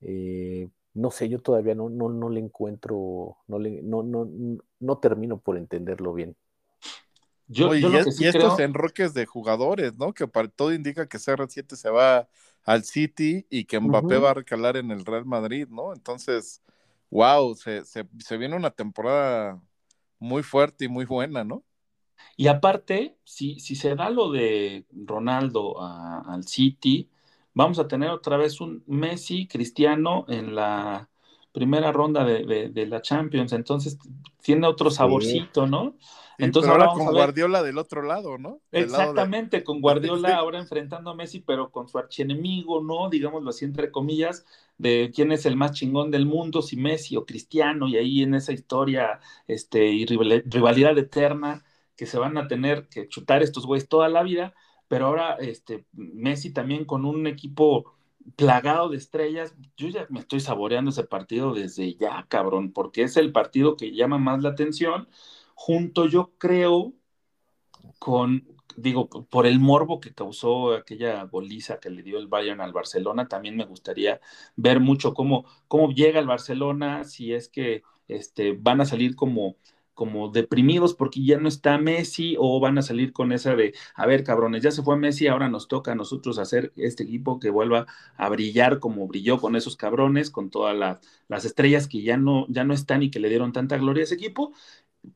[0.00, 4.30] Eh, no sé, yo todavía no, no, no le encuentro, no, le, no, no,
[4.78, 6.36] no termino por entenderlo bien.
[7.48, 10.12] Yo, Oye, yo y, sí y estos enroques de jugadores, ¿no?
[10.12, 12.28] Que para todo indica que CR7 se va
[12.64, 14.24] al City y que Mbappé uh -huh.
[14.24, 15.92] va a recalar en el Real Madrid, ¿no?
[15.92, 16.62] Entonces,
[17.10, 19.60] wow, se, se, se, viene una temporada
[20.18, 21.64] muy fuerte y muy buena, ¿no?
[22.36, 27.08] Y aparte, si, si se da lo de Ronaldo a, al City,
[27.54, 31.08] vamos a tener otra vez un Messi Cristiano en la
[31.52, 33.98] primera ronda de, de, de la Champions, entonces
[34.42, 35.66] tiene otro saborcito.
[35.66, 35.96] ¿no?
[36.38, 38.60] Sí, Entonces ahora, ahora con Guardiola del otro lado, ¿no?
[38.70, 39.64] Del Exactamente, de...
[39.64, 43.10] con Guardiola ahora enfrentando a Messi, pero con su archienemigo, ¿no?
[43.10, 44.46] Digámoslo así, entre comillas,
[44.78, 48.34] de quién es el más chingón del mundo, si Messi o Cristiano, y ahí en
[48.34, 51.64] esa historia este, y rivalidad eterna
[51.96, 54.54] que se van a tener que chutar estos güeyes toda la vida,
[54.88, 57.94] pero ahora este, Messi también con un equipo
[58.36, 63.16] plagado de estrellas, yo ya me estoy saboreando ese partido desde ya, cabrón, porque es
[63.16, 65.08] el partido que llama más la atención
[65.54, 66.94] junto yo creo
[67.98, 68.46] con,
[68.76, 73.28] digo, por el morbo que causó aquella goliza que le dio el Bayern al Barcelona,
[73.28, 74.20] también me gustaría
[74.56, 79.56] ver mucho cómo, cómo llega el Barcelona, si es que este, van a salir como
[80.00, 84.06] como deprimidos porque ya no está Messi o van a salir con esa de, a
[84.06, 87.50] ver, cabrones, ya se fue Messi, ahora nos toca a nosotros hacer este equipo que
[87.50, 87.86] vuelva
[88.16, 92.46] a brillar como brilló con esos cabrones, con todas las, las estrellas que ya no,
[92.48, 94.54] ya no están y que le dieron tanta gloria a ese equipo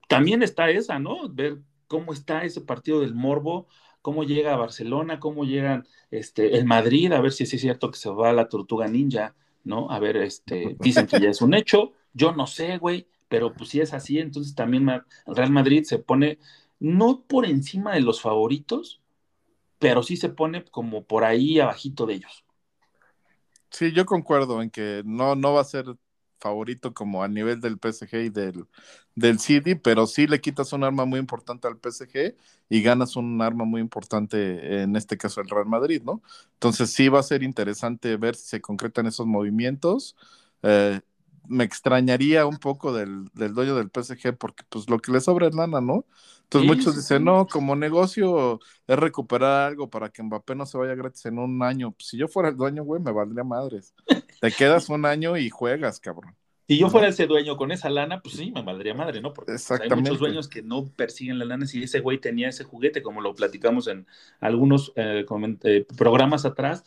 [0.07, 1.31] también está esa, ¿no?
[1.31, 3.67] Ver cómo está ese partido del Morbo,
[4.03, 7.97] cómo llega a Barcelona, cómo llegan este, el Madrid, a ver si es cierto que
[7.99, 9.91] se va la Tortuga Ninja, ¿no?
[9.91, 13.71] A ver, este, dicen que ya es un hecho, yo no sé, güey, pero pues
[13.71, 16.39] si es así, entonces también el Real Madrid se pone
[16.81, 19.01] no por encima de los favoritos,
[19.79, 22.45] pero sí se pone como por ahí abajito de ellos.
[23.71, 25.87] Sí, yo concuerdo en que no, no va a ser
[26.39, 28.67] favorito como a nivel del PSG y del,
[29.17, 32.37] del City, pero sí le quitas un arma muy importante al PSG
[32.69, 36.23] y ganas un arma muy importante, en este caso el Real Madrid, ¿no?
[36.55, 40.17] Entonces sí va a ser interesante ver si se concretan esos movimientos.
[40.63, 41.01] Eh,
[41.49, 45.49] me extrañaría un poco del, del, dueño del PSG porque pues lo que le sobra
[45.49, 46.07] es lana, ¿no?
[46.45, 47.25] Entonces sí, muchos dicen, sí.
[47.25, 51.63] no, como negocio es recuperar algo para que Mbappé no se vaya gratis en un
[51.63, 51.93] año.
[51.93, 53.95] Pues, si yo fuera el dueño, güey, me valdría madres.
[54.41, 56.37] Te quedas un año y juegas, cabrón.
[56.67, 59.35] Si yo fuera ese dueño con esa lana, pues sí, me valdría madre, ¿no?
[59.35, 62.65] Porque pues, hay muchos dueños que no persiguen la lana si ese güey tenía ese
[62.65, 64.07] juguete, como lo platicamos en
[64.41, 65.27] algunos eh,
[65.65, 66.85] eh, programas atrás,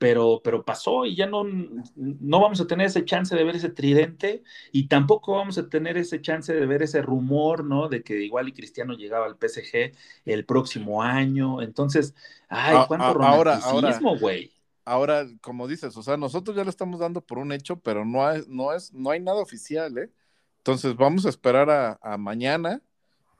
[0.00, 3.68] pero, pero pasó y ya no, no vamos a tener ese chance de ver ese
[3.68, 4.42] tridente
[4.72, 7.86] y tampoco vamos a tener ese chance de ver ese rumor, ¿no?
[7.90, 9.92] De que igual y Cristiano llegaba al PSG
[10.24, 11.60] el próximo año.
[11.60, 12.14] Entonces,
[12.48, 14.50] ay, cuánto a, romanticismo, güey.
[14.86, 18.26] Ahora, como dices, o sea, nosotros ya lo estamos dando por un hecho, pero no
[18.26, 20.10] hay, no es, no hay nada oficial, ¿eh?
[20.56, 22.80] Entonces vamos a esperar a, a mañana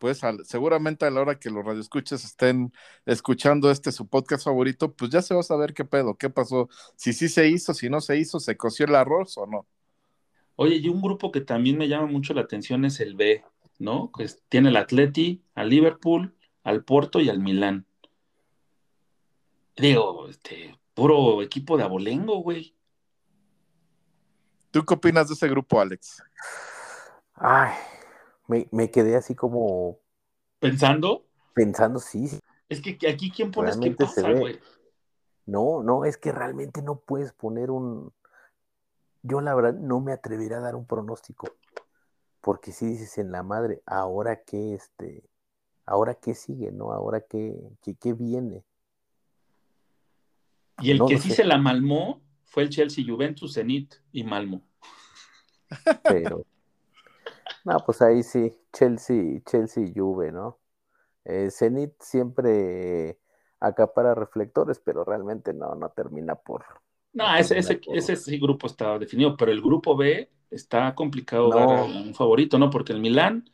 [0.01, 2.73] pues al, seguramente a la hora que los radioescuchas estén
[3.05, 6.71] escuchando este su podcast favorito, pues ya se va a saber qué pedo, qué pasó,
[6.97, 9.67] si sí se hizo, si no se hizo, se coció el arroz o no.
[10.57, 13.45] Oye, y un grupo que también me llama mucho la atención es el B,
[13.79, 14.11] ¿no?
[14.11, 16.35] Que tiene el Atleti, al Liverpool,
[16.65, 17.85] al Porto y al Milán.
[19.77, 22.75] Digo, este, puro equipo de abolengo, güey.
[24.71, 26.23] ¿Tú qué opinas de ese grupo, Alex?
[27.35, 27.73] Ay,
[28.71, 29.99] me, quedé así como.
[30.59, 31.25] ¿Pensando?
[31.55, 32.29] Pensando, sí.
[32.69, 34.59] Es que aquí, ¿quién pones qué pasa, güey?
[35.47, 38.13] No, no, es que realmente no puedes poner un.
[39.23, 41.49] Yo, la verdad, no me atrevería a dar un pronóstico.
[42.41, 45.25] Porque si dices en la madre, ahora qué, este.
[45.87, 46.93] Ahora qué sigue, ¿no?
[46.93, 47.57] Ahora qué,
[48.01, 48.65] qué, viene.
[50.81, 54.63] Y el que sí se la malmó fue el Chelsea, Juventus, Zenit y Malmo.
[56.05, 56.47] Pero,
[57.65, 60.59] no, pues ahí sí, Chelsea, Chelsea y Juve, ¿no?
[61.25, 63.19] Eh, Zenit siempre
[63.61, 66.65] acapara reflectores, pero realmente no, no termina por.
[67.13, 72.15] No, ese, ese, ese grupo está definido, pero el grupo B está complicado dar un
[72.15, 72.71] favorito, ¿no?
[72.71, 73.51] Porque el Milán,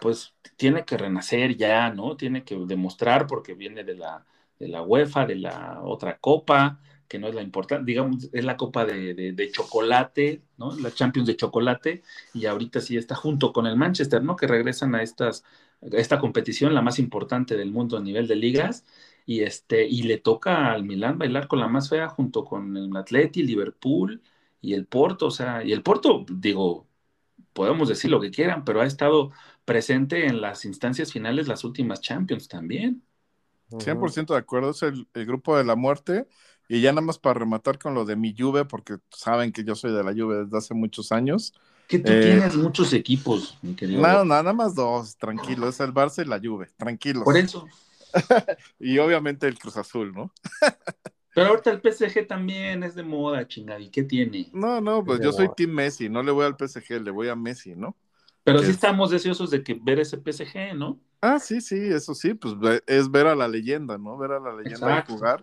[0.00, 2.16] pues tiene que renacer ya, ¿no?
[2.16, 4.24] Tiene que demostrar porque viene de la,
[4.58, 8.56] de la UEFA, de la otra copa, que no es la importante, digamos, es la
[8.56, 10.76] copa de, chocolate, ¿no?
[10.78, 12.02] La Champions de chocolate,
[12.34, 14.36] y ahorita sí está junto con el Manchester, ¿no?
[14.36, 15.44] Que regresan a estas,
[15.80, 18.84] esta competición, la más importante del mundo a nivel de ligas,
[19.26, 22.96] y este, y le toca al Milán bailar con la más fea junto con el
[22.96, 24.22] Atleti, Liverpool
[24.60, 26.86] y el Porto, o sea, y el Porto, digo,
[27.52, 29.32] podemos decir lo que quieran, pero ha estado
[29.64, 33.02] presente en las instancias finales, las últimas Champions también.
[33.70, 36.28] 100% de acuerdo, es el, el, grupo de la muerte
[36.68, 39.74] y ya nada más para rematar con lo de mi Juve, porque saben que yo
[39.74, 41.54] soy de la Juve desde hace muchos años.
[41.86, 44.02] Que tú tienes eh, muchos equipos, mi querido.
[44.02, 47.24] No, nada más dos, tranquilo, es el Barça y la Juve, tranquilo.
[47.24, 47.66] Por eso.
[48.80, 50.32] y obviamente el Cruz Azul, ¿no?
[51.34, 54.48] Pero ahorita el PSG también es de moda, chingada, ¿y qué tiene?
[54.54, 57.36] No, no, pues yo soy Team Messi, no le voy al PSG, le voy a
[57.36, 57.94] Messi, ¿no?
[58.42, 60.98] Pero sí estamos deseosos de que ver ese PSG, ¿no?
[61.20, 62.54] Ah, sí, sí, eso sí, pues
[62.86, 64.16] es ver a la leyenda, ¿no?
[64.16, 65.42] Ver a la leyenda jugar.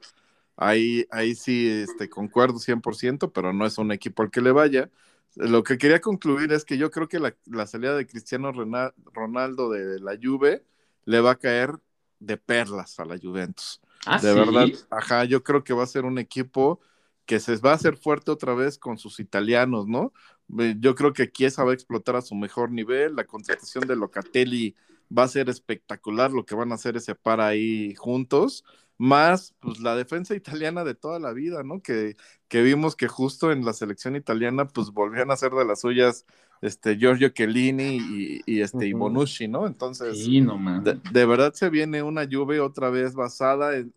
[0.56, 4.90] Ahí, ahí sí este, concuerdo 100%, pero no es un equipo al que le vaya.
[5.36, 10.00] Lo que quería concluir es que yo creo que la, salida de Cristiano Ronaldo de
[10.00, 10.64] la Juve
[11.06, 11.72] le va a caer
[12.20, 13.82] de perlas a la Juventus.
[14.06, 16.80] ¿Ah, de verdad, ajá, yo creo que va a ser un equipo
[17.26, 20.14] que se va a hacer fuerte otra vez con sus italianos, ¿no?
[20.48, 24.76] Yo creo que Chiesa va a explotar a su mejor nivel, la concentración de Locatelli
[25.16, 28.66] va a ser espectacular lo que van a hacer ese par ahí juntos
[29.04, 31.82] más pues la defensa italiana de toda la vida, ¿no?
[31.82, 32.16] Que,
[32.48, 36.26] que vimos que justo en la selección italiana pues volvían a ser de las suyas
[36.62, 39.68] este Giorgio Chiellini y, y este Bonucci, ¿no?
[39.68, 43.94] Entonces, de, verdad se viene una lluvia otra vez basada en,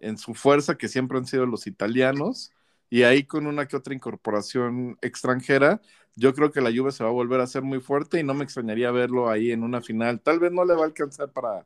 [0.00, 2.50] en, su fuerza que siempre han sido los italianos
[2.90, 5.80] y ahí con una que otra incorporación extranjera,
[6.16, 8.34] yo creo que la lluvia se va a volver a ser muy fuerte y no
[8.34, 10.20] me extrañaría verlo ahí en una final.
[10.20, 11.64] Tal vez no le va a alcanzar para,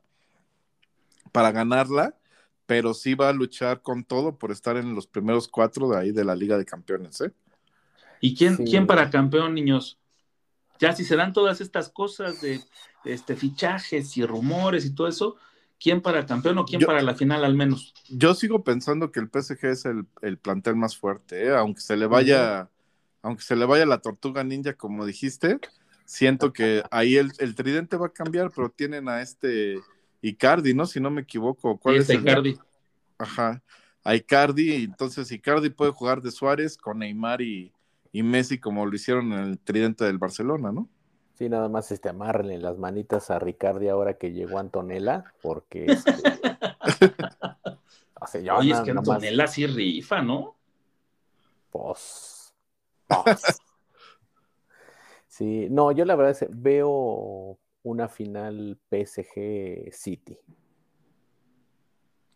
[1.31, 2.15] para ganarla,
[2.71, 6.11] pero sí va a luchar con todo por estar en los primeros cuatro de ahí
[6.13, 7.33] de la Liga de Campeones, ¿eh?
[8.21, 9.99] ¿Y quién, quién para campeón, niños?
[10.79, 12.61] Ya si se dan todas estas cosas de,
[13.03, 15.35] este, fichajes y rumores y todo eso,
[15.81, 17.93] ¿quién para campeón o quién para la final al menos?
[18.07, 21.53] Yo sigo pensando que el PSG es el, plantel más fuerte, ¿eh?
[21.53, 22.69] aunque se le vaya,
[23.21, 25.59] aunque se le vaya la tortuga ninja, como dijiste,
[26.05, 29.81] siento que ahí el, el tridente va a cambiar, pero tienen a este
[30.21, 30.85] Icardi, ¿no?
[30.85, 31.77] Si no me equivoco.
[31.77, 32.57] ¿Cuál es Icardi?
[33.17, 33.61] Ajá.
[34.03, 37.71] A Icardi, entonces Icardi puede jugar de Suárez con Neymar y,
[38.13, 40.89] Messi como lo hicieron en el tridente del Barcelona, ¿no?
[41.35, 46.13] Sí, nada más este amarle las manitas a Ricardi ahora que llegó Antonella, porque este...
[48.51, 50.55] Oye, es que Antonella sí rifa, ¿no?
[51.71, 52.53] Pues.
[55.27, 60.37] sí, no, yo la verdad es, veo una final PSG City.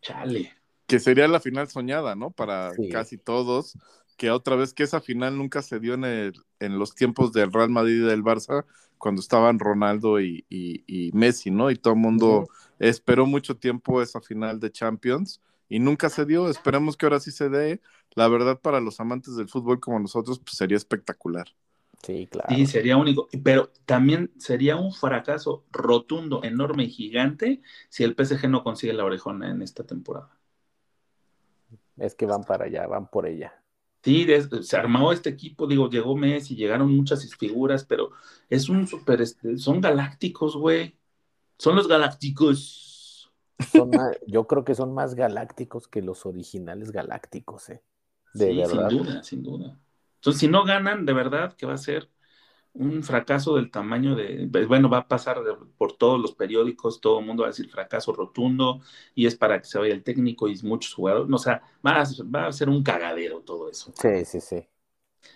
[0.02, 0.54] Chale.
[0.88, 2.32] Que sería la final soñada, ¿no?
[2.32, 3.78] Para casi todos.
[4.18, 7.52] Que otra vez que esa final nunca se dio en, el, en los tiempos del
[7.52, 8.66] Real Madrid y del Barça,
[8.98, 11.70] cuando estaban Ronaldo y, Messi, ¿no?
[11.70, 12.48] Y todo el mundo
[12.80, 16.50] esperó mucho tiempo esa final de Champions y nunca se dio.
[16.50, 17.82] Esperemos que ahora sí se dé.
[18.14, 21.48] La verdad, para los amantes del fútbol como nosotros, pues sería espectacular.
[22.06, 22.54] Sí, claro.
[22.54, 28.48] Sí, sería único, pero también sería un fracaso rotundo, enorme y gigante si el PSG
[28.48, 30.30] no consigue la orejona en esta temporada.
[31.98, 33.60] Es que van para allá, van por ella.
[34.04, 34.28] Sí,
[34.62, 38.12] se armó este equipo, digo, llegó Messi, llegaron muchas figuras, pero
[38.52, 40.96] es un super, este, son galácticos, güey.
[41.58, 43.32] Son los galácticos.
[44.28, 47.82] yo creo que son más galácticos que los originales galácticos, ¿eh?
[48.36, 49.80] De sí, sin duda, sin duda.
[50.26, 52.10] Entonces, si no ganan, de verdad que va a ser
[52.74, 55.38] un fracaso del tamaño de, bueno, va a pasar
[55.78, 58.82] por todos los periódicos, todo el mundo va a decir fracaso rotundo
[59.14, 62.06] y es para que se vaya el técnico y muchos jugadores, o sea, va a,
[62.24, 63.94] va a ser un cagadero todo eso.
[64.02, 64.68] Sí, sí, sí.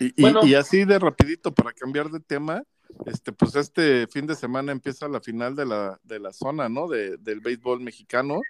[0.00, 0.12] Y,
[0.48, 2.64] y, así de rapidito, para cambiar de tema,
[3.06, 6.88] este, pues este fin de semana empieza la final de la, de la zona, ¿no?
[6.88, 8.40] De, del béisbol mexicano.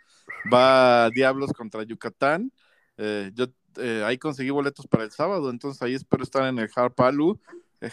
[0.51, 2.51] Va Diablos contra Yucatán.
[2.97, 6.71] Eh, yo eh, ahí conseguí boletos para el sábado, entonces ahí espero estar en el
[6.75, 7.41] Harpalu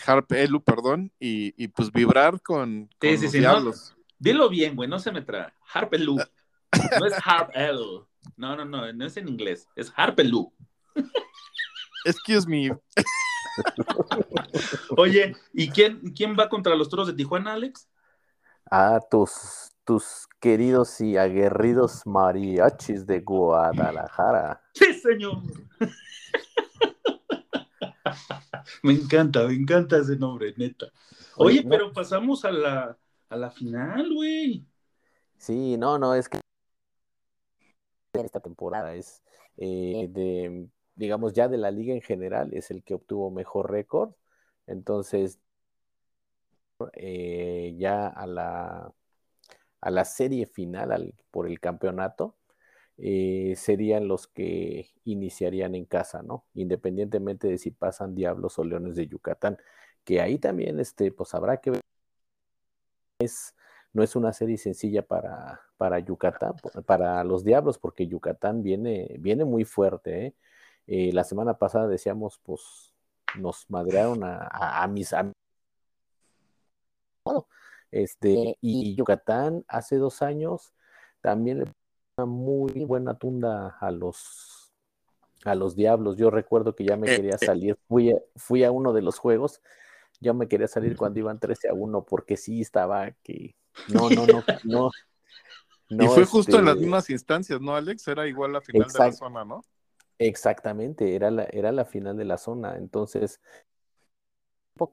[0.06, 3.96] Harp Elu, perdón, y, y, pues vibrar con, con sí, sí, sí, diablos.
[3.98, 5.54] No, dilo bien, güey, no se me trae.
[5.74, 6.18] Harp Elu.
[6.18, 8.06] No es Harp Elu.
[8.36, 10.52] No, no, no, no es en inglés, es Harp Elu.
[12.06, 12.78] Excuse me.
[14.98, 17.88] Oye, ¿y quién, quién va contra los toros de Tijuana, Alex?
[18.70, 24.62] Ah, tus, tus queridos y aguerridos mariachis de Guadalajara.
[24.74, 25.38] Sí, señor.
[28.84, 30.88] me encanta, me encanta ese nombre, neta.
[31.38, 32.98] Oye, pero pasamos a la,
[33.30, 34.68] a la final, güey.
[35.38, 36.42] Sí, no, no, es que
[38.12, 39.24] esta temporada es
[39.56, 44.12] eh, de, digamos, ya de la liga en general, es el que obtuvo mejor récord.
[44.66, 45.40] Entonces,
[46.92, 48.94] eh, ya a la,
[49.82, 52.36] a la serie final por el campeonato,
[52.98, 56.46] eh, serían los que iniciarían en casa, ¿no?
[56.56, 59.58] Independientemente de si pasan Diablos o Leones de Yucatán,
[60.04, 61.82] que ahí también, este, pues habrá que ver.
[63.20, 63.56] Es,
[63.94, 66.56] no es una serie sencilla para, para Yucatán,
[66.86, 70.36] para los Diablos, porque Yucatán viene, viene muy fuerte, ¿eh?
[70.88, 72.94] Eh, la semana pasada decíamos, pues
[73.38, 75.36] nos madrearon a, mis amigos.
[77.92, 80.74] Este, y Yucatán hace dos años
[81.22, 81.74] también
[82.18, 84.74] una muy buena tunda a los
[85.46, 86.18] a los diablos.
[86.18, 87.46] Yo recuerdo que ya me eh, quería eh.
[87.46, 89.62] salir, fui a, fui a uno de los juegos,
[90.20, 93.56] ya me quería salir cuando iban 13 a 1 porque sí estaba que
[93.88, 94.92] no, no, no, no.
[95.90, 98.08] y fue justo en las este mismas instancias, ¿no, Alex?
[98.08, 99.62] Era igual la final de la zona, ¿no?
[100.20, 102.76] Exactamente, era la, era la final de la zona.
[102.78, 103.40] Entonces,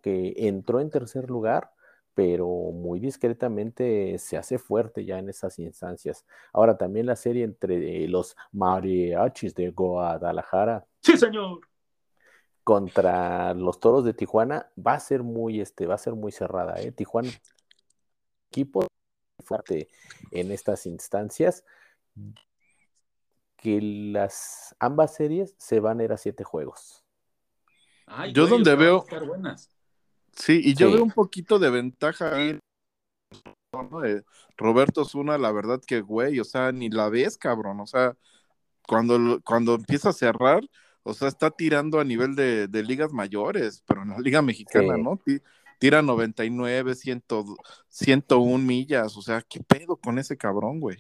[0.03, 1.73] que entró en tercer lugar,
[2.15, 6.25] pero muy discretamente se hace fuerte ya en esas instancias.
[6.53, 10.87] Ahora también la serie entre los mariachis de Guadalajara.
[11.01, 11.61] Sí, señor.
[12.63, 16.81] Contra los toros de Tijuana va a ser muy, este, va a ser muy cerrada,
[16.81, 16.93] ¿eh?
[16.93, 17.31] Tijuana,
[18.49, 18.87] equipo
[19.45, 19.89] fuerte
[20.31, 21.65] en estas instancias
[23.57, 27.05] que las ambas series se van a ir a siete juegos.
[28.33, 29.05] yo donde veo.
[30.37, 32.33] Sí, y yo veo un poquito de ventaja
[34.57, 37.81] Roberto Zuna, la verdad que güey, o sea, ni la ves, cabrón.
[37.81, 38.17] O sea,
[38.87, 40.63] cuando, cuando empieza a cerrar,
[41.03, 45.21] o sea, está tirando a nivel de, ligas mayores, pero en la Liga Mexicana, ¿no?
[45.79, 47.25] Tira 99, 100,
[47.89, 50.99] 101 millas, o sea, ¿qué pedo con ese cabrón, güey?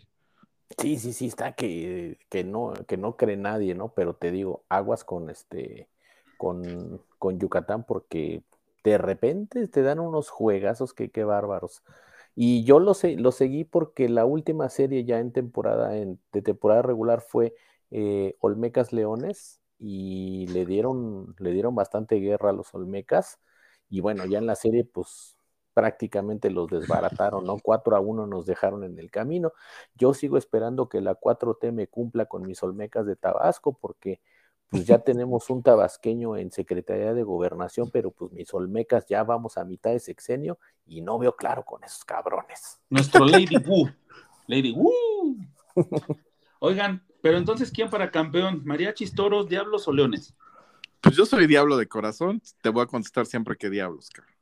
[0.78, 3.94] Sí, sí, sí, está que, que, no, que no cree nadie, ¿no?
[3.94, 5.88] Pero te digo, aguas con este,
[6.36, 8.42] con, con Yucatán, porque
[8.84, 11.82] de repente te dan unos juegazos que qué bárbaros.
[12.36, 16.42] Y yo lo, sé, lo seguí porque la última serie ya en temporada, en, de
[16.42, 17.54] temporada regular fue
[17.90, 23.40] eh, Olmecas Leones y le dieron, le dieron bastante guerra a los Olmecas.
[23.88, 25.36] Y bueno, ya en la serie, pues
[25.74, 27.58] prácticamente los desbarataron, ¿no?
[27.62, 29.52] 4 a 1 nos dejaron en el camino.
[29.94, 34.20] Yo sigo esperando que la 4T me cumpla con mis olmecas de Tabasco, porque
[34.68, 39.56] pues ya tenemos un tabasqueño en Secretaría de Gobernación, pero pues mis olmecas ya vamos
[39.56, 42.80] a mitad de sexenio y no veo claro con esos cabrones.
[42.90, 43.88] Nuestro Lady Wu.
[44.46, 45.36] Lady Wu.
[46.58, 48.62] Oigan, pero entonces, ¿quién para campeón?
[48.64, 50.34] ¿Mariachis, toros, diablos o leones?
[51.00, 54.34] Pues yo soy diablo de corazón, te voy a contestar siempre que diablos, cabrón.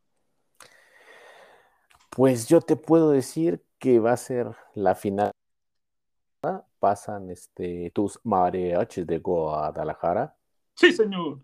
[2.11, 5.33] Pues yo te puedo decir que va a ser la final.
[6.83, 10.37] Pasan este, tus mariachis de Guadalajara.
[10.75, 11.39] Sí, señor.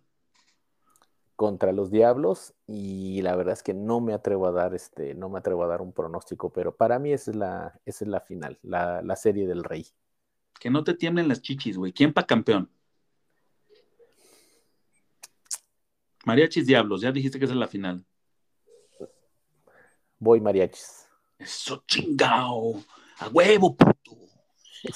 [1.37, 2.55] Contra los Diablos.
[2.67, 5.69] Y la verdad es que no me atrevo a dar este, no me atrevo a
[5.69, 9.47] dar un pronóstico, pero para mí esa es la, es la final, la, la serie
[9.47, 9.87] del rey.
[10.59, 11.93] Que no te tiemblen las chichis, güey.
[11.93, 12.69] ¿Quién pa' campeón?
[16.27, 18.05] Mariachis Diablos, ya dijiste que esa es la final.
[20.19, 21.09] Voy mariachis.
[21.39, 22.83] Eso chingao.
[23.21, 24.19] A huevo, puto.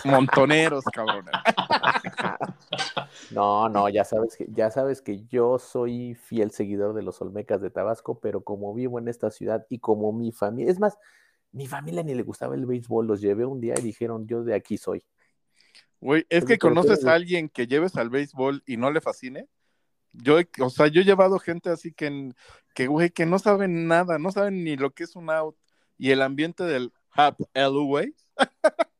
[0.05, 1.27] Montoneros, cabrón.
[3.31, 7.61] No, no, ya sabes que, ya sabes que yo soy fiel seguidor de los Olmecas
[7.61, 10.99] de Tabasco, pero como vivo en esta ciudad y como mi familia, es más,
[11.53, 14.55] mi familia ni le gustaba el béisbol, los llevé un día y dijeron, yo de
[14.55, 15.05] aquí soy.
[16.01, 19.49] Güey, es que conoces a alguien que lleves al béisbol y no le fascine.
[20.13, 22.33] Yo, o sea, yo he llevado gente así que,
[22.75, 25.57] que, güey, que no saben nada, no saben ni lo que es un out.
[25.97, 28.15] Y el ambiente del Hap güey,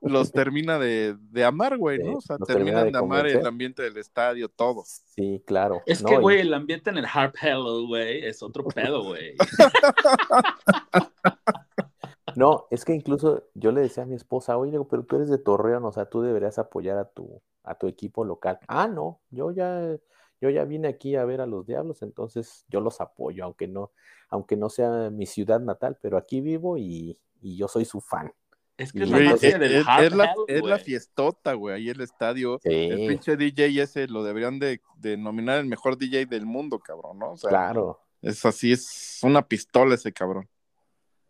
[0.00, 2.18] los termina de, de amar, güey, ¿no?
[2.18, 4.84] O sea, terminan de, amar el ambiente del estadio, todo.
[4.84, 5.82] Sí, claro.
[5.86, 9.34] Es que, güey, el ambiente en el Harp Hello, güey, es otro pedo, güey.
[12.36, 15.38] no, es que incluso yo le decía a mi esposa, oye, pero tú eres de
[15.38, 18.58] Torreón, o sea, tú deberías apoyar a tu, a tu equipo local.
[18.68, 19.96] Ah, no, yo ya,
[20.40, 23.92] yo ya vine aquí a ver a los diablos, entonces yo los apoyo, aunque no,
[24.30, 28.32] aunque no sea mi ciudad natal, pero aquí vivo y, y yo soy su fan.
[28.78, 32.60] Es que es, la, es, la, es la, fiestota, güey, ahí el estadio.
[32.62, 37.18] El pinche DJ ese lo deberían de, de, nominar el mejor DJ del mundo, cabrón,
[37.18, 37.32] ¿no?
[37.32, 38.00] O sea, claro.
[38.20, 40.46] Es así, es una pistola ese cabrón.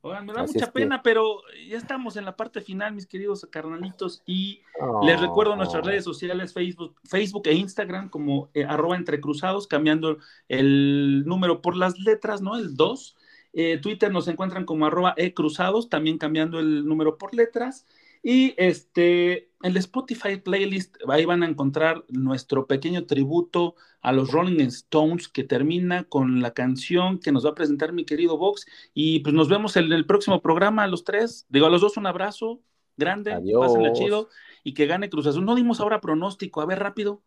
[0.01, 4.23] Oigan, me da mucha pena, pero ya estamos en la parte final, mis queridos carnalitos,
[4.25, 4.63] y
[5.03, 10.19] les recuerdo nuestras redes sociales, Facebook, Facebook e Instagram, como eh, arroba entrecruzados, cambiando
[10.49, 12.57] el número por las letras, ¿no?
[12.57, 13.17] El 2
[13.59, 17.87] eh, Twitter nos encuentran como arroba ecruzados, también cambiando el número por letras.
[18.23, 24.31] Y este, en el Spotify playlist, ahí van a encontrar nuestro pequeño tributo a los
[24.31, 28.67] Rolling Stones que termina con la canción que nos va a presentar mi querido Vox.
[28.93, 31.47] Y pues nos vemos en el próximo programa, a los tres.
[31.49, 32.61] Digo, a los dos un abrazo
[32.99, 33.69] grande, Adiós.
[33.69, 34.29] pásenla chido
[34.65, 35.47] y que gane Cruz Azul.
[35.47, 37.23] No dimos ahora pronóstico, a ver rápido.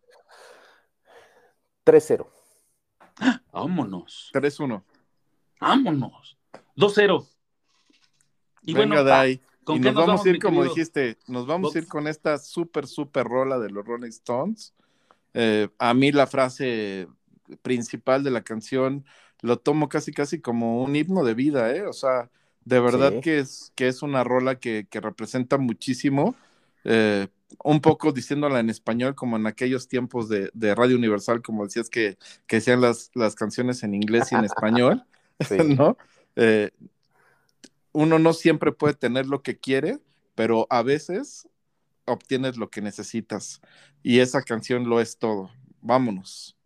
[1.86, 2.28] 3-0.
[3.20, 3.42] ¡Ah!
[3.52, 4.30] Vámonos.
[4.32, 4.84] 3-1
[5.60, 6.38] vámonos.
[6.76, 7.28] 2-0.
[8.64, 9.40] Y bueno, de
[9.76, 13.26] y nos, vamos, a ir, como dijiste, nos vamos a ir con esta súper, súper
[13.26, 14.74] rola de los Rolling Stones.
[15.34, 17.08] Eh, a mí la frase
[17.62, 19.06] principal de la canción
[19.42, 21.86] lo tomo casi, casi como un himno de vida, ¿eh?
[21.86, 22.30] O sea,
[22.66, 26.36] de verdad que, es, que es una rola que, que representa muchísimo.
[26.84, 27.28] Eh,
[27.64, 31.90] un poco diciéndola en español, como en aquellos tiempos de, de Radio Universal, como decías
[31.90, 32.18] que,
[32.48, 35.04] que decían las, las canciones en inglés y en español.
[35.78, 35.98] ¿no?
[36.36, 36.72] Eh,
[37.92, 40.00] uno no siempre puede tener lo que quiere,
[40.36, 41.48] pero a veces
[42.06, 43.62] obtienes lo que necesitas.
[44.04, 45.52] Y esa canción lo es todo.
[45.82, 46.59] Vámonos.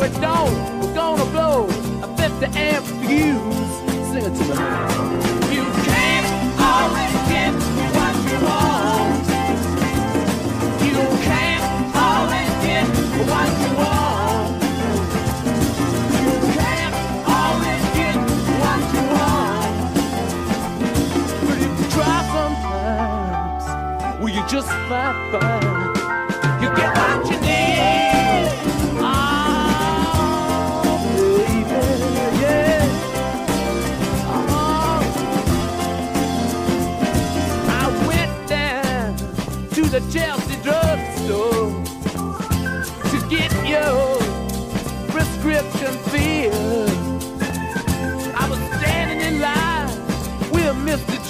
[0.00, 0.80] We don't.
[0.80, 1.66] We're gonna blow
[2.02, 3.70] a 50 amp fuse.
[4.08, 4.54] Sing it to me.
[5.54, 6.26] You can't
[6.58, 7.52] always get
[7.96, 9.24] what you want.
[10.88, 10.96] You
[11.28, 11.64] can't
[11.94, 12.86] always get
[13.28, 14.62] what you want.
[16.16, 16.94] You can't
[17.38, 18.16] always get
[18.62, 19.72] what you want.
[21.46, 23.64] But if you try sometimes,
[24.22, 25.69] will you just might find?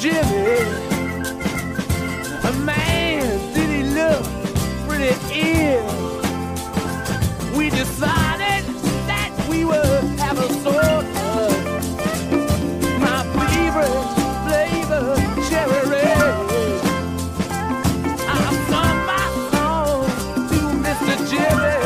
[0.01, 0.17] Jimmy.
[2.43, 4.25] A man, did he look
[4.89, 6.23] pretty ill?
[7.55, 8.65] We decided
[9.07, 11.53] that we would have a sort of
[12.99, 14.07] my favorite
[14.47, 15.17] flavor,
[15.51, 16.35] cherry red.
[18.27, 20.09] I sung my song
[20.49, 21.15] to Mr.
[21.29, 21.77] Jimmy.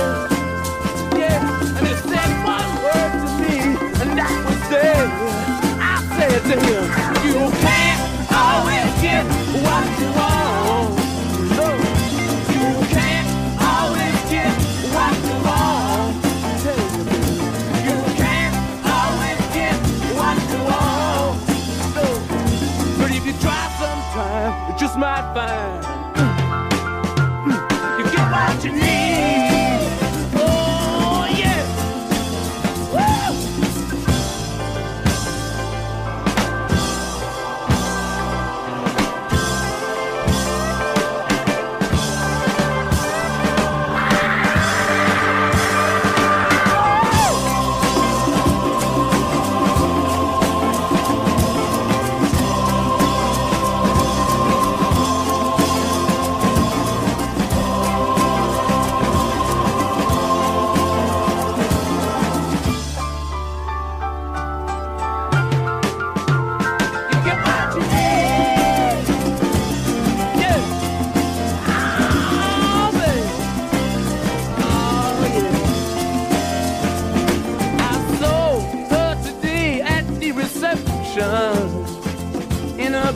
[1.19, 3.55] Yeah, and he said one word to me,
[4.03, 5.11] and that was dead.
[5.81, 5.83] I
[6.17, 7.14] said to him.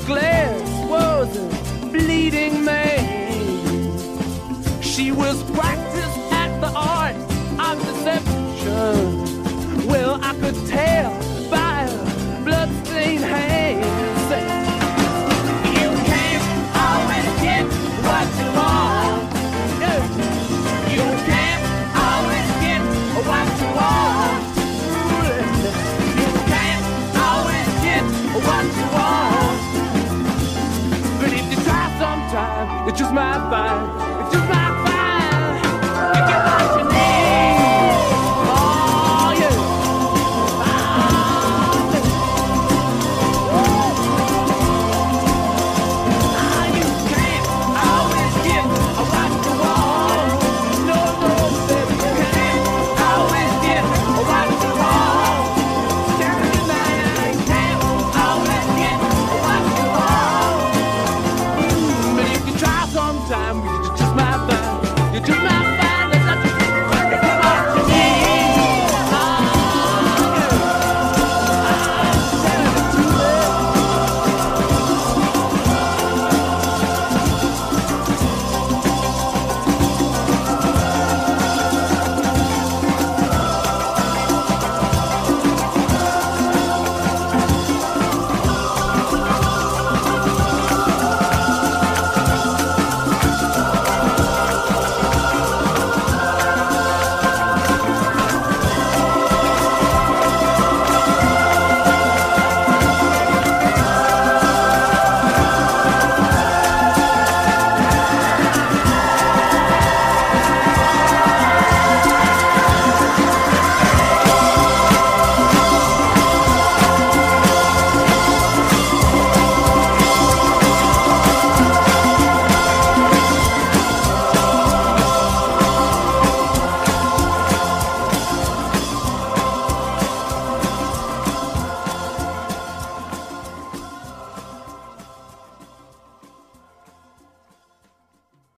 [0.08, 0.54] glare
[0.88, 1.57] was